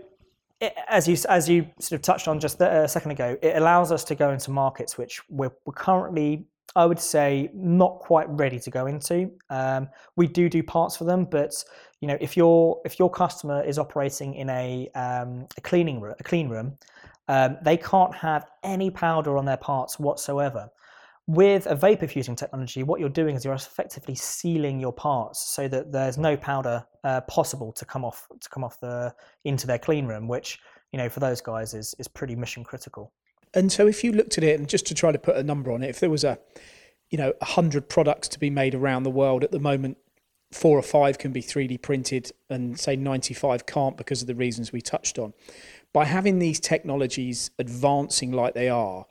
as 0.87 1.07
you 1.07 1.17
as 1.29 1.47
you 1.47 1.67
sort 1.79 1.99
of 1.99 2.01
touched 2.01 2.27
on 2.27 2.39
just 2.39 2.59
a 2.61 2.87
second 2.87 3.11
ago, 3.11 3.37
it 3.41 3.55
allows 3.55 3.91
us 3.91 4.03
to 4.05 4.15
go 4.15 4.31
into 4.31 4.51
markets 4.51 4.97
which 4.97 5.21
we're, 5.29 5.51
we're 5.65 5.73
currently 5.73 6.47
I 6.75 6.85
would 6.85 6.99
say 6.99 7.49
not 7.53 7.99
quite 7.99 8.27
ready 8.29 8.59
to 8.59 8.69
go 8.69 8.85
into. 8.85 9.31
Um, 9.49 9.89
we 10.15 10.27
do 10.27 10.49
do 10.49 10.61
parts 10.61 10.95
for 10.95 11.05
them, 11.05 11.25
but 11.25 11.63
you 12.01 12.07
know, 12.07 12.17
if 12.21 12.37
your 12.37 12.81
if 12.85 12.99
your 12.99 13.09
customer 13.09 13.63
is 13.63 13.79
operating 13.79 14.35
in 14.35 14.49
a 14.49 14.89
um, 14.95 15.47
a 15.57 15.61
cleaning 15.61 15.99
room, 15.99 16.15
a 16.19 16.23
clean 16.23 16.49
room, 16.49 16.77
um, 17.27 17.57
they 17.63 17.77
can't 17.77 18.13
have 18.15 18.45
any 18.63 18.89
powder 18.89 19.37
on 19.37 19.45
their 19.45 19.57
parts 19.57 19.99
whatsoever. 19.99 20.69
With 21.25 21.65
a 21.65 21.75
vapor 21.75 22.07
fusing 22.07 22.37
technology, 22.37 22.83
what 22.83 23.01
you're 23.01 23.09
doing 23.09 23.35
is 23.35 23.43
you're 23.43 23.53
effectively 23.53 24.15
sealing 24.15 24.79
your 24.79 24.93
parts 24.93 25.41
so 25.41 25.67
that 25.67 25.91
there's 25.91 26.17
no 26.17 26.37
powder 26.37 26.85
uh, 27.03 27.21
possible 27.21 27.73
to 27.73 27.83
come 27.83 28.05
off 28.05 28.27
to 28.39 28.49
come 28.49 28.63
off 28.63 28.79
the 28.79 29.13
into 29.43 29.67
their 29.67 29.79
clean 29.79 30.05
room, 30.05 30.27
which 30.27 30.59
you 30.93 30.97
know 30.97 31.09
for 31.09 31.19
those 31.19 31.41
guys 31.41 31.73
is 31.73 31.95
is 31.99 32.07
pretty 32.07 32.35
mission 32.35 32.63
critical. 32.63 33.11
And 33.53 33.71
so 33.71 33.87
if 33.87 34.03
you 34.03 34.11
looked 34.11 34.37
at 34.37 34.43
it 34.43 34.59
and 34.59 34.67
just 34.67 34.85
to 34.87 34.93
try 34.93 35.11
to 35.11 35.19
put 35.19 35.35
a 35.35 35.43
number 35.43 35.71
on 35.71 35.83
it, 35.83 35.89
if 35.89 35.99
there 35.99 36.09
was 36.09 36.23
a, 36.23 36.37
you 37.09 37.17
know, 37.17 37.33
100 37.39 37.89
products 37.89 38.27
to 38.29 38.39
be 38.39 38.49
made 38.49 38.75
around 38.75 39.03
the 39.03 39.09
world 39.09 39.43
at 39.43 39.51
the 39.51 39.59
moment, 39.59 39.97
four 40.51 40.77
or 40.77 40.83
five 40.83 41.17
can 41.17 41.31
be 41.31 41.41
3D 41.41 41.81
printed 41.81 42.31
and 42.49 42.79
say 42.79 42.95
95 42.95 43.65
can't 43.65 43.97
because 43.97 44.21
of 44.21 44.27
the 44.27 44.35
reasons 44.35 44.71
we 44.71 44.81
touched 44.81 45.19
on. 45.19 45.33
By 45.93 46.05
having 46.05 46.39
these 46.39 46.59
technologies 46.59 47.51
advancing 47.59 48.31
like 48.31 48.53
they 48.53 48.69
are, 48.69 49.05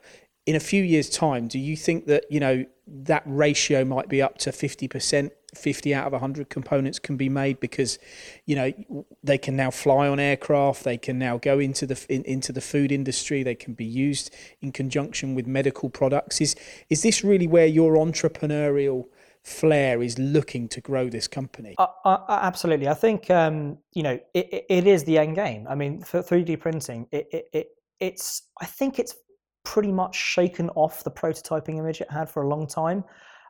in 0.47 0.55
a 0.55 0.59
few 0.61 0.81
years' 0.81 1.09
time, 1.09 1.47
do 1.47 1.59
you 1.59 1.75
think 1.75 2.07
that, 2.07 2.25
you 2.31 2.39
know, 2.39 2.65
that 2.87 3.21
ratio 3.25 3.83
might 3.83 4.07
be 4.07 4.21
up 4.21 4.37
to 4.39 4.51
50%, 4.51 5.29
50 5.53 5.93
out 5.93 6.07
of 6.07 6.13
100 6.13 6.49
components 6.49 6.99
can 6.99 7.17
be 7.17 7.27
made 7.27 7.59
because, 7.59 7.99
you 8.45 8.55
know, 8.55 9.05
they 9.21 9.37
can 9.37 9.57
now 9.57 9.69
fly 9.69 10.07
on 10.07 10.21
aircraft, 10.21 10.85
they 10.85 10.97
can 10.97 11.19
now 11.19 11.37
go 11.37 11.59
into 11.59 11.85
the 11.85 12.05
in, 12.07 12.23
into 12.23 12.53
the 12.53 12.61
food 12.61 12.93
industry, 12.93 13.43
they 13.43 13.55
can 13.55 13.73
be 13.73 13.85
used 13.85 14.33
in 14.61 14.71
conjunction 14.71 15.35
with 15.35 15.47
medical 15.47 15.89
products. 15.89 16.39
Is 16.39 16.55
is 16.89 17.01
this 17.01 17.25
really 17.25 17.47
where 17.47 17.67
your 17.67 17.95
entrepreneurial 17.95 19.07
flair 19.47 20.03
is 20.03 20.19
looking 20.19 20.67
to 20.67 20.81
grow 20.81 21.09
this 21.09 21.27
company? 21.27 21.75
Uh, 21.77 21.87
uh, 22.03 22.39
absolutely. 22.41 22.87
I 22.87 22.93
think 22.93 23.31
um, 23.31 23.77
you 23.93 24.03
know 24.03 24.19
it, 24.33 24.65
it 24.69 24.85
is 24.85 25.03
the 25.05 25.17
end 25.17 25.35
game. 25.35 25.65
I 25.69 25.75
mean, 25.75 26.01
for 26.01 26.21
3D 26.21 26.59
printing, 26.59 27.07
it, 27.11 27.27
it, 27.31 27.45
it 27.53 27.67
it's 27.99 28.43
I 28.61 28.65
think 28.65 28.99
it's 28.99 29.15
pretty 29.63 29.91
much 29.91 30.15
shaken 30.15 30.69
off 30.71 31.03
the 31.03 31.11
prototyping 31.11 31.77
image 31.77 32.01
it 32.01 32.11
had 32.11 32.29
for 32.29 32.43
a 32.43 32.47
long 32.47 32.67
time. 32.67 33.03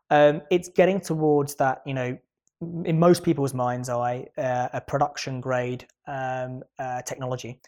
Um, 0.10 0.42
it's 0.50 0.70
getting 0.70 1.01
towards 1.01 1.56
that, 1.56 1.82
you 1.86 1.94
know, 1.94 2.18
in 2.86 2.98
most 2.98 3.24
people's 3.24 3.54
minds, 3.54 3.89
eye, 3.89 4.25
uh, 4.38 4.70
a 4.74 4.82
production 4.82 5.42
grade 5.42 5.86
um, 6.08 6.63
uh, 6.80 7.01
technology. 7.04 7.60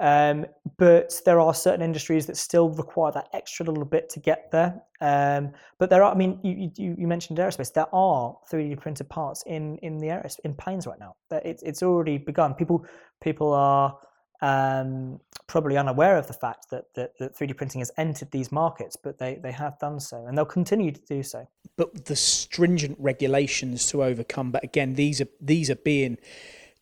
Um, 0.00 0.46
but 0.76 1.20
there 1.24 1.40
are 1.40 1.54
certain 1.54 1.82
industries 1.82 2.26
that 2.26 2.36
still 2.36 2.68
require 2.70 3.10
that 3.12 3.28
extra 3.32 3.66
little 3.66 3.84
bit 3.84 4.08
to 4.10 4.20
get 4.20 4.50
there. 4.52 4.80
Um, 5.00 5.52
but 5.78 5.90
there 5.90 6.02
are, 6.02 6.12
I 6.12 6.16
mean, 6.16 6.38
you, 6.42 6.70
you, 6.76 6.94
you, 6.98 7.06
mentioned 7.06 7.38
aerospace. 7.38 7.72
There 7.72 7.92
are 7.92 8.36
3D 8.50 8.78
printed 8.80 9.08
parts 9.08 9.42
in 9.46 9.78
in 9.78 9.98
the 9.98 10.08
aerospace 10.08 10.40
in 10.44 10.54
planes 10.54 10.86
right 10.86 11.00
now. 11.00 11.16
It's 11.30 11.62
it's 11.62 11.82
already 11.82 12.18
begun. 12.18 12.54
People 12.54 12.86
people 13.20 13.52
are 13.52 13.98
um, 14.40 15.18
probably 15.46 15.76
unaware 15.76 16.16
of 16.16 16.26
the 16.26 16.32
fact 16.32 16.70
that, 16.70 16.84
that, 16.94 17.18
that 17.18 17.36
3D 17.36 17.56
printing 17.56 17.80
has 17.80 17.90
entered 17.96 18.30
these 18.30 18.52
markets, 18.52 18.96
but 18.96 19.18
they, 19.18 19.36
they 19.42 19.50
have 19.50 19.78
done 19.78 19.98
so 19.98 20.26
and 20.26 20.36
they'll 20.36 20.44
continue 20.44 20.92
to 20.92 21.00
do 21.08 21.22
so. 21.22 21.48
But 21.76 22.04
the 22.04 22.16
stringent 22.16 22.96
regulations 23.00 23.86
to 23.86 24.04
overcome, 24.04 24.50
but 24.50 24.62
again, 24.62 24.94
these 24.94 25.20
are 25.20 25.28
these 25.40 25.70
are 25.70 25.76
being 25.76 26.18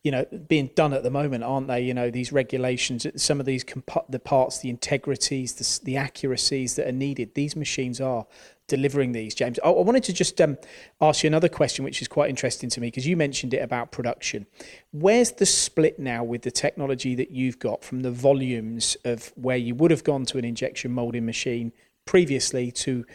you 0.03 0.11
know 0.11 0.25
being 0.47 0.69
done 0.75 0.93
at 0.93 1.03
the 1.03 1.09
moment 1.09 1.43
aren't 1.43 1.67
they 1.67 1.81
you 1.81 1.93
know 1.93 2.09
these 2.09 2.31
regulations 2.31 3.05
some 3.15 3.39
of 3.39 3.45
these 3.45 3.63
comp- 3.63 4.05
the 4.09 4.19
parts 4.19 4.59
the 4.59 4.69
integrities 4.69 5.53
the, 5.53 5.85
the 5.85 5.97
accuracies 5.97 6.75
that 6.75 6.87
are 6.87 6.93
needed 6.93 7.33
these 7.33 7.55
machines 7.55 7.99
are 7.99 8.25
delivering 8.67 9.13
these, 9.13 9.33
James. 9.33 9.59
I, 9.63 9.69
wanted 9.69 10.03
to 10.03 10.13
just 10.13 10.39
um, 10.41 10.57
ask 10.99 11.23
you 11.23 11.27
another 11.27 11.49
question, 11.49 11.85
which 11.85 12.01
is 12.01 12.07
quite 12.07 12.29
interesting 12.29 12.69
to 12.69 12.81
me 12.81 12.87
because 12.87 13.07
you 13.07 13.15
mentioned 13.15 13.53
it 13.53 13.59
about 13.59 13.91
production. 13.91 14.45
Where's 14.91 15.31
the 15.31 15.45
split 15.45 15.99
now 15.99 16.23
with 16.23 16.41
the 16.41 16.51
technology 16.51 17.15
that 17.15 17.31
you've 17.31 17.59
got 17.59 17.83
from 17.83 18.01
the 18.01 18.11
volumes 18.11 18.97
of 19.05 19.31
where 19.35 19.57
you 19.57 19.73
would 19.75 19.91
have 19.91 20.03
gone 20.03 20.25
to 20.25 20.37
an 20.37 20.45
injection 20.45 20.91
molding 20.91 21.25
machine 21.25 21.71
previously 22.05 22.71
to 22.71 23.05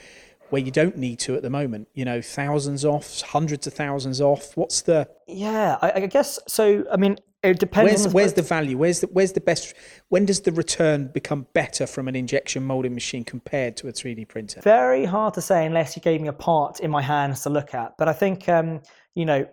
where 0.52 0.61
you 0.61 0.71
don't 0.71 0.99
need 0.99 1.18
to 1.21 1.35
at 1.35 1.42
the 1.42 1.50
moment? 1.50 1.88
You 1.94 2.04
know, 2.04 2.21
thousands 2.21 2.85
off, 2.85 3.23
hundreds 3.23 3.66
of 3.66 3.73
thousands 3.73 4.21
off. 4.21 4.54
What's 4.54 4.82
the? 4.82 5.09
Yeah, 5.26 5.78
I, 5.80 5.92
I 5.92 6.06
guess 6.06 6.38
so. 6.47 6.85
I 6.92 6.99
mean, 6.99 7.16
it 7.42 7.59
depends. 7.59 7.90
Where's, 7.90 8.04
the, 8.04 8.11
where's 8.11 8.32
the 8.35 8.42
value? 8.42 8.76
Where's 8.76 9.00
the 9.00 9.06
where's 9.06 9.32
the 9.32 9.40
best? 9.40 9.75
When 10.11 10.26
does 10.26 10.42
the 10.42 10.52
return 10.52 11.09
become 11.09 11.47
better 11.54 11.87
from 11.87 12.06
an 12.06 12.14
injection 12.14 12.64
molding 12.64 12.92
machine 12.92 13.25
compared 13.25 13.78
to 13.78 13.88
a 13.88 13.92
3D 13.92 14.28
printer? 14.28 14.61
Very 14.61 15.06
hard 15.06 15.32
to 15.35 15.40
say 15.40 15.64
unless 15.64 15.97
you 15.97 16.02
gave 16.02 16.21
me 16.21 16.28
a 16.28 16.35
part 16.35 16.80
in 16.80 16.90
my 16.90 17.02
hands 17.02 17.40
to 17.44 17.50
look 17.50 17.75
at. 17.75 17.97
But 17.97 18.09
I 18.09 18.12
think 18.12 18.47
um, 18.50 18.82
you 19.14 19.25
know 19.25 19.47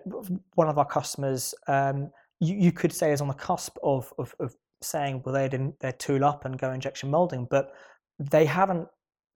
one 0.56 0.68
of 0.68 0.78
our 0.78 0.86
customers, 0.86 1.56
um, 1.68 2.12
you, 2.42 2.56
you, 2.56 2.72
could 2.74 2.92
say, 2.92 3.14
is 3.14 3.22
on 3.22 3.30
the 3.30 3.34
cusp 3.34 3.78
of, 3.82 4.14
of, 4.18 4.36
of 4.40 4.54
saying, 4.82 5.24
well, 5.26 5.34
they 5.34 5.48
didn't 5.48 5.80
they 5.80 5.94
tool 5.94 6.26
up 6.26 6.44
and 6.44 6.60
go 6.60 6.72
injection 6.72 7.10
molding, 7.10 7.46
but 7.46 7.74
they 8.20 8.44
haven't 8.44 8.90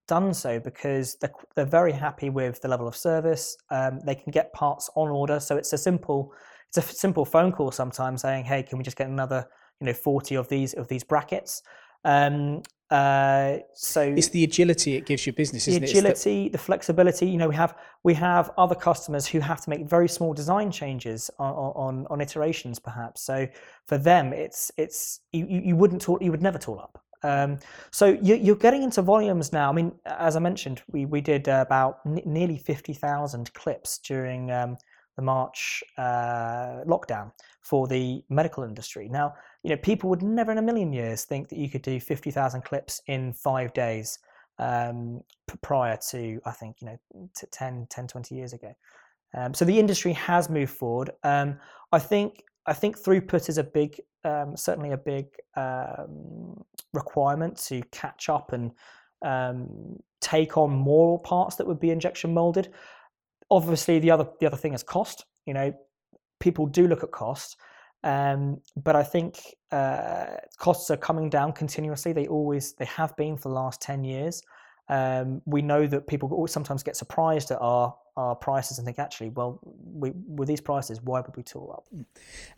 done 0.07 0.33
so 0.33 0.59
because 0.59 1.15
they're, 1.15 1.33
they're 1.55 1.65
very 1.65 1.91
happy 1.91 2.29
with 2.29 2.61
the 2.61 2.67
level 2.67 2.87
of 2.87 2.95
service. 2.95 3.57
Um, 3.69 3.99
they 4.05 4.15
can 4.15 4.31
get 4.31 4.53
parts 4.53 4.89
on 4.95 5.09
order, 5.09 5.39
so 5.39 5.57
it's 5.57 5.73
a 5.73 5.77
simple 5.77 6.33
it's 6.69 6.77
a 6.77 6.95
simple 6.95 7.25
phone 7.25 7.51
call 7.51 7.71
sometimes 7.71 8.21
saying, 8.21 8.45
"Hey, 8.45 8.63
can 8.63 8.77
we 8.77 8.83
just 8.83 8.97
get 8.97 9.07
another, 9.07 9.47
you 9.79 9.87
know, 9.87 9.93
forty 9.93 10.35
of 10.35 10.47
these 10.47 10.73
of 10.73 10.87
these 10.87 11.03
brackets?" 11.03 11.61
Um, 12.05 12.63
uh, 12.89 13.57
so 13.73 14.01
it's 14.01 14.29
the 14.29 14.43
agility 14.43 14.95
it 14.95 15.05
gives 15.05 15.25
your 15.25 15.33
business, 15.33 15.65
the 15.65 15.77
agility, 15.77 15.85
it? 15.85 15.93
the... 15.93 16.09
Agility, 16.09 16.49
the... 16.49 16.57
flexibility. 16.57 17.27
You 17.27 17.37
know, 17.37 17.47
we 17.47 17.55
have 17.55 17.75
we 18.03 18.13
have 18.15 18.51
other 18.57 18.75
customers 18.75 19.25
who 19.27 19.39
have 19.39 19.61
to 19.61 19.69
make 19.69 19.87
very 19.89 20.09
small 20.09 20.33
design 20.33 20.71
changes 20.71 21.29
on 21.39 21.53
on, 21.53 22.07
on 22.09 22.21
iterations, 22.21 22.79
perhaps. 22.79 23.21
So 23.21 23.47
for 23.87 23.97
them, 23.97 24.33
it's 24.33 24.71
it's 24.77 25.21
you, 25.31 25.47
you 25.47 25.75
wouldn't 25.75 26.01
talk, 26.01 26.21
you 26.21 26.31
would 26.31 26.41
never 26.41 26.57
tool 26.57 26.79
up. 26.79 27.02
Um, 27.23 27.59
so 27.91 28.17
you, 28.21 28.53
are 28.53 28.57
getting 28.57 28.83
into 28.83 29.01
volumes 29.01 29.53
now. 29.53 29.69
I 29.69 29.73
mean, 29.73 29.93
as 30.05 30.35
I 30.35 30.39
mentioned, 30.39 30.81
we 30.91 31.05
we 31.05 31.21
did 31.21 31.47
uh, 31.47 31.63
about 31.65 31.99
n- 32.05 32.21
nearly 32.25 32.57
fifty 32.57 32.93
thousand 32.93 33.53
clips 33.53 33.99
during 33.99 34.51
um, 34.51 34.77
the 35.15 35.21
March 35.21 35.83
uh, 35.97 36.83
lockdown 36.85 37.31
for 37.61 37.87
the 37.87 38.23
medical 38.29 38.63
industry. 38.63 39.07
Now, 39.09 39.35
you 39.63 39.69
know, 39.69 39.77
people 39.77 40.09
would 40.09 40.21
never 40.21 40.51
in 40.51 40.57
a 40.57 40.61
million 40.61 40.91
years 40.91 41.23
think 41.23 41.49
that 41.49 41.57
you 41.57 41.69
could 41.69 41.81
do 41.81 41.99
50,000 41.99 42.61
clips 42.63 43.01
in 43.07 43.33
five 43.33 43.73
days 43.73 44.19
um, 44.59 45.21
prior 45.61 45.97
to, 46.09 46.41
I 46.45 46.51
think, 46.51 46.77
you 46.81 46.87
know, 46.87 47.29
to 47.35 47.45
10, 47.47 47.87
10 47.89 48.07
20 48.07 48.35
years 48.35 48.53
ago. 48.53 48.73
Um, 49.35 49.53
so 49.53 49.65
the 49.65 49.79
industry 49.79 50.13
has 50.13 50.49
moved 50.49 50.73
forward. 50.73 51.11
Um, 51.23 51.59
I 51.91 51.99
think 51.99 52.43
I 52.65 52.73
think 52.73 52.97
throughput 52.97 53.49
is 53.49 53.57
a 53.57 53.63
big, 53.63 53.99
um, 54.23 54.55
certainly 54.55 54.91
a 54.91 54.97
big 54.97 55.25
um, 55.55 56.63
requirement 56.93 57.57
to 57.65 57.81
catch 57.91 58.29
up 58.29 58.53
and 58.53 58.71
um, 59.23 59.99
take 60.21 60.57
on 60.57 60.71
more 60.71 61.21
parts 61.21 61.55
that 61.57 61.67
would 61.67 61.79
be 61.79 61.91
injection 61.91 62.33
molded. 62.33 62.71
Obviously, 63.51 63.99
the 63.99 64.11
other 64.11 64.27
the 64.39 64.47
other 64.47 64.57
thing 64.57 64.73
is 64.73 64.83
cost. 64.83 65.25
You 65.45 65.53
know, 65.53 65.73
people 66.39 66.65
do 66.65 66.87
look 66.87 67.03
at 67.03 67.11
cost, 67.11 67.57
um, 68.03 68.61
but 68.75 68.95
I 68.95 69.03
think 69.03 69.39
uh, 69.71 70.37
costs 70.57 70.89
are 70.89 70.97
coming 70.97 71.29
down 71.29 71.51
continuously. 71.51 72.13
They 72.13 72.27
always 72.27 72.73
they 72.73 72.85
have 72.85 73.15
been 73.17 73.35
for 73.37 73.49
the 73.49 73.55
last 73.55 73.81
ten 73.81 74.03
years. 74.03 74.41
Um, 74.89 75.41
we 75.45 75.61
know 75.61 75.87
that 75.87 76.07
people 76.07 76.45
sometimes 76.47 76.83
get 76.83 76.95
surprised 76.95 77.51
at 77.51 77.59
our 77.61 77.95
our 78.15 78.35
prices 78.35 78.77
and 78.77 78.85
think, 78.85 78.99
actually, 78.99 79.29
well, 79.29 79.59
we, 79.63 80.11
with 80.11 80.47
these 80.47 80.61
prices, 80.61 81.01
why 81.01 81.19
would 81.21 81.35
we 81.35 81.43
tool 81.43 81.73
up? 81.73 81.85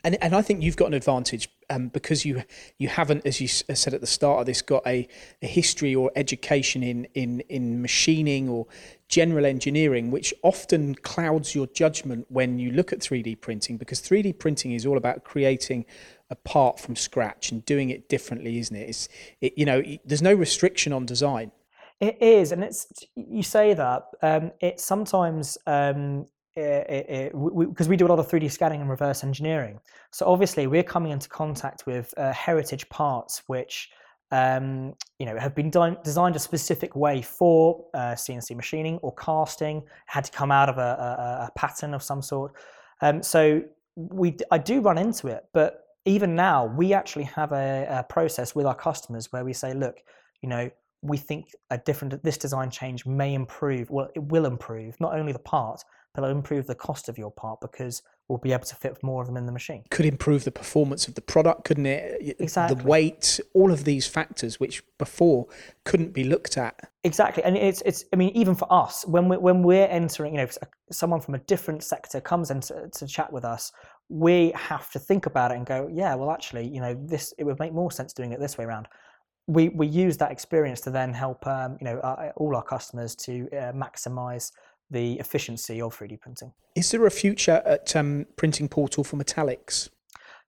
And 0.04 0.18
and 0.22 0.34
I 0.34 0.42
think 0.42 0.62
you've 0.62 0.76
got 0.76 0.86
an 0.86 0.94
advantage 0.94 1.48
um, 1.70 1.88
because 1.88 2.24
you 2.24 2.42
you 2.78 2.88
haven't, 2.88 3.26
as 3.26 3.40
you 3.40 3.48
said 3.48 3.94
at 3.94 4.00
the 4.00 4.06
start 4.06 4.40
of 4.40 4.46
this, 4.46 4.60
got 4.60 4.86
a, 4.86 5.08
a 5.40 5.46
history 5.46 5.94
or 5.94 6.10
education 6.14 6.82
in 6.82 7.06
in 7.14 7.40
in 7.48 7.80
machining 7.80 8.48
or 8.48 8.66
general 9.08 9.46
engineering, 9.46 10.10
which 10.10 10.34
often 10.42 10.94
clouds 10.96 11.54
your 11.54 11.66
judgment 11.68 12.26
when 12.28 12.58
you 12.58 12.72
look 12.72 12.92
at 12.92 12.98
3D 12.98 13.40
printing, 13.40 13.76
because 13.76 14.00
3D 14.00 14.38
printing 14.38 14.72
is 14.72 14.84
all 14.84 14.98
about 14.98 15.24
creating 15.24 15.86
apart 16.28 16.80
from 16.80 16.96
scratch 16.96 17.52
and 17.52 17.64
doing 17.64 17.90
it 17.90 18.08
differently, 18.08 18.58
isn't 18.58 18.76
it? 18.76 18.88
It's, 18.88 19.08
it, 19.40 19.56
you 19.56 19.64
know, 19.64 19.82
there's 20.04 20.22
no 20.22 20.34
restriction 20.34 20.92
on 20.92 21.06
design. 21.06 21.52
It 22.00 22.20
is, 22.20 22.52
and 22.52 22.62
it's 22.62 22.86
you 23.14 23.42
say 23.42 23.72
that 23.72 24.02
um, 24.22 24.52
it's 24.60 24.84
sometimes 24.84 25.56
um, 25.66 26.26
because 26.54 27.88
we, 27.88 27.96
do 27.96 28.06
a 28.06 28.08
lot 28.08 28.18
of 28.18 28.28
3D 28.28 28.50
scanning 28.50 28.80
and 28.80 28.88
reverse 28.88 29.22
engineering. 29.24 29.78
So 30.10 30.26
obviously, 30.26 30.66
we're 30.66 30.82
coming 30.82 31.12
into 31.12 31.28
contact 31.28 31.86
with 31.86 32.12
uh, 32.16 32.32
heritage 32.32 32.88
parts 32.88 33.42
which 33.46 33.90
um, 34.30 34.94
you 35.18 35.24
know 35.24 35.38
have 35.38 35.54
been 35.54 35.70
done, 35.70 35.96
designed 36.04 36.36
a 36.36 36.38
specific 36.38 36.96
way 36.96 37.22
for 37.22 37.86
uh, 37.94 38.12
CNC 38.12 38.56
machining 38.56 38.98
or 38.98 39.14
casting. 39.14 39.82
Had 40.04 40.24
to 40.24 40.32
come 40.32 40.50
out 40.50 40.68
of 40.68 40.76
a, 40.76 40.80
a, 40.80 41.46
a 41.46 41.50
pattern 41.56 41.94
of 41.94 42.02
some 42.02 42.20
sort. 42.20 42.52
Um, 43.00 43.22
so 43.22 43.62
we 43.96 44.36
I 44.50 44.58
do 44.58 44.82
run 44.82 44.98
into 44.98 45.28
it, 45.28 45.44
but 45.54 45.84
even 46.04 46.34
now 46.34 46.66
we 46.66 46.92
actually 46.92 47.24
have 47.24 47.52
a, 47.52 47.86
a 47.88 48.02
process 48.02 48.54
with 48.54 48.66
our 48.66 48.74
customers 48.74 49.32
where 49.32 49.46
we 49.46 49.54
say, 49.54 49.72
look, 49.72 49.96
you 50.42 50.48
know 50.50 50.70
we 51.02 51.16
think 51.16 51.50
a 51.70 51.78
different 51.78 52.22
this 52.22 52.38
design 52.38 52.70
change 52.70 53.06
may 53.06 53.34
improve 53.34 53.90
well 53.90 54.08
it 54.14 54.22
will 54.22 54.46
improve 54.46 54.98
not 55.00 55.14
only 55.14 55.32
the 55.32 55.38
part 55.38 55.82
but 56.14 56.24
it'll 56.24 56.34
improve 56.34 56.66
the 56.66 56.74
cost 56.74 57.10
of 57.10 57.18
your 57.18 57.30
part 57.30 57.60
because 57.60 58.02
we'll 58.28 58.38
be 58.38 58.52
able 58.52 58.64
to 58.64 58.74
fit 58.74 59.00
more 59.02 59.20
of 59.20 59.28
them 59.28 59.36
in 59.36 59.44
the 59.44 59.52
machine. 59.52 59.84
Could 59.90 60.06
improve 60.06 60.44
the 60.44 60.50
performance 60.50 61.06
of 61.06 61.14
the 61.14 61.20
product 61.20 61.64
couldn't 61.64 61.86
it? 61.86 62.36
Exactly 62.40 62.76
the 62.76 62.88
weight 62.88 63.38
all 63.52 63.70
of 63.70 63.84
these 63.84 64.06
factors 64.06 64.58
which 64.58 64.82
before 64.98 65.46
couldn't 65.84 66.12
be 66.12 66.24
looked 66.24 66.56
at. 66.56 66.74
Exactly 67.04 67.42
and 67.44 67.56
it's 67.56 67.82
it's 67.84 68.04
i 68.12 68.16
mean 68.16 68.30
even 68.34 68.54
for 68.54 68.70
us 68.72 69.06
when 69.06 69.28
we 69.28 69.36
when 69.36 69.62
we're 69.62 69.86
entering 69.86 70.34
you 70.34 70.40
know 70.40 70.48
someone 70.90 71.20
from 71.20 71.34
a 71.34 71.38
different 71.40 71.84
sector 71.84 72.20
comes 72.20 72.50
in 72.50 72.60
to, 72.60 72.88
to 72.88 73.06
chat 73.06 73.32
with 73.32 73.44
us 73.44 73.70
we 74.08 74.52
have 74.54 74.90
to 74.90 74.98
think 74.98 75.26
about 75.26 75.50
it 75.50 75.56
and 75.56 75.66
go 75.66 75.88
yeah 75.92 76.14
well 76.14 76.30
actually 76.30 76.66
you 76.66 76.80
know 76.80 76.94
this 77.06 77.34
it 77.38 77.44
would 77.44 77.58
make 77.58 77.72
more 77.72 77.90
sense 77.90 78.12
doing 78.12 78.32
it 78.32 78.40
this 78.40 78.56
way 78.56 78.64
around 78.64 78.88
we 79.46 79.68
we 79.70 79.86
use 79.86 80.16
that 80.18 80.32
experience 80.32 80.80
to 80.82 80.90
then 80.90 81.12
help 81.12 81.46
um, 81.46 81.76
you 81.80 81.84
know 81.84 81.98
uh, 82.00 82.32
all 82.36 82.56
our 82.56 82.62
customers 82.62 83.14
to 83.14 83.48
uh, 83.52 83.72
maximize 83.72 84.52
the 84.90 85.18
efficiency 85.18 85.80
of 85.80 85.96
3D 85.96 86.20
printing. 86.20 86.52
Is 86.74 86.90
there 86.90 87.06
a 87.06 87.10
future 87.10 87.62
at 87.66 87.96
um, 87.96 88.26
Printing 88.36 88.68
Portal 88.68 89.02
for 89.02 89.16
metallics? 89.16 89.88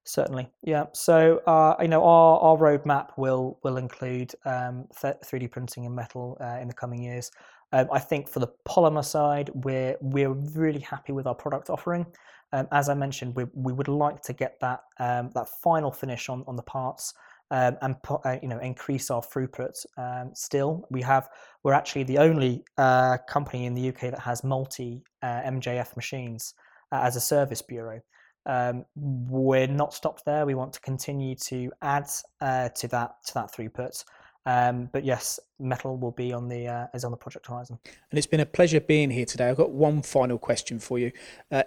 Certainly, 0.04 0.48
yeah. 0.62 0.86
So 0.92 1.38
uh, 1.46 1.76
you 1.80 1.88
know 1.88 2.04
our, 2.04 2.38
our 2.40 2.56
roadmap 2.56 3.10
will 3.16 3.58
will 3.62 3.76
include 3.76 4.34
um, 4.44 4.86
3D 4.94 5.50
printing 5.50 5.84
in 5.84 5.94
metal 5.94 6.36
uh, 6.40 6.58
in 6.60 6.68
the 6.68 6.74
coming 6.74 7.02
years. 7.02 7.30
Um, 7.72 7.86
I 7.92 7.98
think 7.98 8.28
for 8.28 8.40
the 8.40 8.48
polymer 8.66 9.04
side, 9.04 9.50
we're 9.54 9.96
we're 10.00 10.32
really 10.32 10.80
happy 10.80 11.12
with 11.12 11.26
our 11.26 11.34
product 11.34 11.70
offering. 11.70 12.06
Um, 12.50 12.66
as 12.72 12.88
I 12.88 12.94
mentioned, 12.94 13.36
we, 13.36 13.44
we 13.52 13.74
would 13.74 13.88
like 13.88 14.22
to 14.22 14.32
get 14.32 14.58
that 14.60 14.84
um, 14.98 15.30
that 15.34 15.48
final 15.62 15.92
finish 15.92 16.30
on, 16.30 16.42
on 16.46 16.56
the 16.56 16.62
parts 16.62 17.12
um, 17.50 17.76
and 17.82 17.96
uh, 18.08 18.36
you 18.42 18.48
know 18.48 18.58
increase 18.58 19.10
our 19.10 19.22
throughput. 19.22 19.84
Um, 19.96 20.30
still, 20.34 20.86
we 20.90 21.02
have 21.02 21.28
we're 21.62 21.72
actually 21.72 22.04
the 22.04 22.18
only 22.18 22.64
uh, 22.76 23.18
company 23.28 23.66
in 23.66 23.74
the 23.74 23.88
UK 23.88 24.00
that 24.02 24.20
has 24.20 24.44
multi 24.44 25.02
uh, 25.22 25.42
MJF 25.42 25.96
machines 25.96 26.54
uh, 26.92 27.00
as 27.02 27.16
a 27.16 27.20
service 27.20 27.62
bureau. 27.62 28.00
Um, 28.46 28.84
we're 28.96 29.66
not 29.66 29.92
stopped 29.92 30.24
there. 30.24 30.46
We 30.46 30.54
want 30.54 30.72
to 30.74 30.80
continue 30.80 31.34
to 31.46 31.70
add 31.82 32.08
uh, 32.40 32.68
to 32.70 32.88
that 32.88 33.16
to 33.26 33.34
that 33.34 33.52
throughput. 33.52 34.04
Um, 34.46 34.88
but 34.92 35.04
yes, 35.04 35.38
metal 35.58 35.98
will 35.98 36.12
be 36.12 36.32
on 36.32 36.48
the 36.48 36.66
uh, 36.66 36.86
is 36.94 37.04
on 37.04 37.10
the 37.10 37.16
project 37.16 37.46
horizon. 37.46 37.78
And 38.10 38.18
it's 38.18 38.26
been 38.26 38.40
a 38.40 38.46
pleasure 38.46 38.80
being 38.80 39.10
here 39.10 39.26
today. 39.26 39.48
I've 39.48 39.56
got 39.56 39.70
one 39.70 40.02
final 40.02 40.38
question 40.38 40.78
for 40.78 40.98
you: 40.98 41.12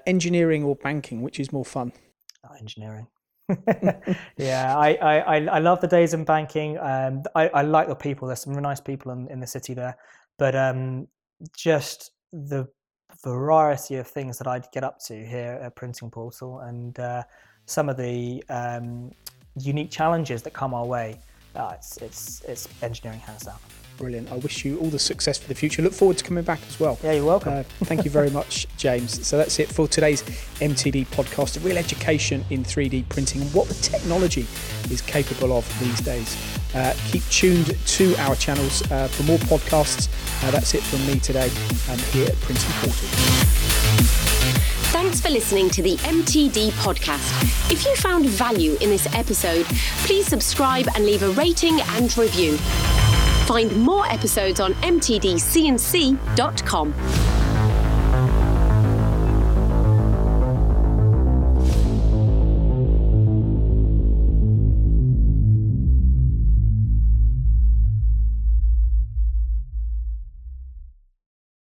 engineering 0.05 0.63
or 0.63 0.75
banking, 0.75 1.21
which 1.21 1.39
is 1.39 1.51
more 1.51 1.65
fun? 1.65 1.91
Oh, 2.47 2.55
engineering. 2.59 3.07
yeah, 4.37 4.77
I, 4.77 4.93
I, 5.01 5.45
I 5.45 5.59
love 5.59 5.81
the 5.81 5.87
days 5.87 6.13
in 6.13 6.23
banking. 6.23 6.77
Um, 6.77 7.23
I, 7.35 7.47
I 7.49 7.61
like 7.61 7.87
the 7.87 7.95
people. 7.95 8.27
There's 8.27 8.41
some 8.41 8.53
nice 8.53 8.79
people 8.79 9.11
in, 9.11 9.27
in 9.29 9.39
the 9.39 9.47
city 9.47 9.73
there, 9.73 9.97
but 10.37 10.55
um, 10.55 11.07
just 11.55 12.11
the 12.31 12.67
variety 13.23 13.95
of 13.95 14.07
things 14.07 14.37
that 14.37 14.47
I'd 14.47 14.65
get 14.71 14.83
up 14.83 14.99
to 15.07 15.13
here 15.13 15.59
at 15.61 15.75
Printing 15.75 16.09
Portal 16.09 16.59
and 16.59 16.97
uh, 16.99 17.23
some 17.65 17.89
of 17.89 17.97
the 17.97 18.43
um, 18.49 19.11
unique 19.59 19.91
challenges 19.91 20.41
that 20.43 20.53
come 20.53 20.73
our 20.73 20.85
way. 20.85 21.19
Uh, 21.55 21.73
it's, 21.75 21.97
it's, 21.97 22.41
it's 22.47 22.69
engineering 22.81 23.19
hands 23.19 23.43
down. 23.43 23.57
Brilliant. 24.01 24.31
I 24.31 24.37
wish 24.37 24.65
you 24.65 24.79
all 24.79 24.89
the 24.89 24.97
success 24.97 25.37
for 25.37 25.47
the 25.47 25.53
future. 25.53 25.83
Look 25.83 25.93
forward 25.93 26.17
to 26.17 26.23
coming 26.23 26.43
back 26.43 26.59
as 26.67 26.79
well. 26.79 26.97
Yeah, 27.03 27.11
you're 27.11 27.23
welcome. 27.23 27.53
Uh, 27.53 27.63
thank 27.83 28.03
you 28.03 28.09
very 28.09 28.29
much, 28.39 28.65
James. 28.75 29.27
So 29.27 29.37
that's 29.37 29.59
it 29.59 29.69
for 29.69 29.87
today's 29.87 30.23
MTD 30.59 31.05
podcast, 31.09 31.57
a 31.57 31.59
real 31.59 31.77
education 31.77 32.43
in 32.49 32.63
3D 32.63 33.07
printing 33.09 33.43
and 33.43 33.53
what 33.53 33.67
the 33.67 33.75
technology 33.75 34.47
is 34.89 35.01
capable 35.01 35.55
of 35.55 35.79
these 35.79 36.01
days. 36.01 36.35
Uh, 36.73 36.95
keep 37.09 37.23
tuned 37.25 37.77
to 37.85 38.15
our 38.15 38.35
channels 38.35 38.81
uh, 38.91 39.07
for 39.07 39.21
more 39.21 39.37
podcasts. 39.37 40.09
Uh, 40.43 40.49
that's 40.49 40.73
it 40.73 40.81
from 40.81 41.05
me 41.05 41.19
today 41.19 41.51
um, 41.91 41.99
here 42.09 42.27
at 42.27 42.39
Printing 42.41 42.71
Portal. 42.79 43.07
Thanks 44.89 45.21
for 45.21 45.29
listening 45.29 45.69
to 45.69 45.83
the 45.83 45.97
MTD 45.97 46.71
podcast. 46.71 47.71
If 47.71 47.85
you 47.85 47.95
found 47.97 48.25
value 48.25 48.77
in 48.81 48.89
this 48.89 49.05
episode, 49.13 49.67
please 50.05 50.25
subscribe 50.25 50.87
and 50.95 51.05
leave 51.05 51.21
a 51.21 51.29
rating 51.29 51.79
and 51.81 52.17
review. 52.17 52.57
Find 53.51 53.75
more 53.75 54.05
episodes 54.05 54.61
on 54.61 54.73
mtdcnc.com. 54.75 55.31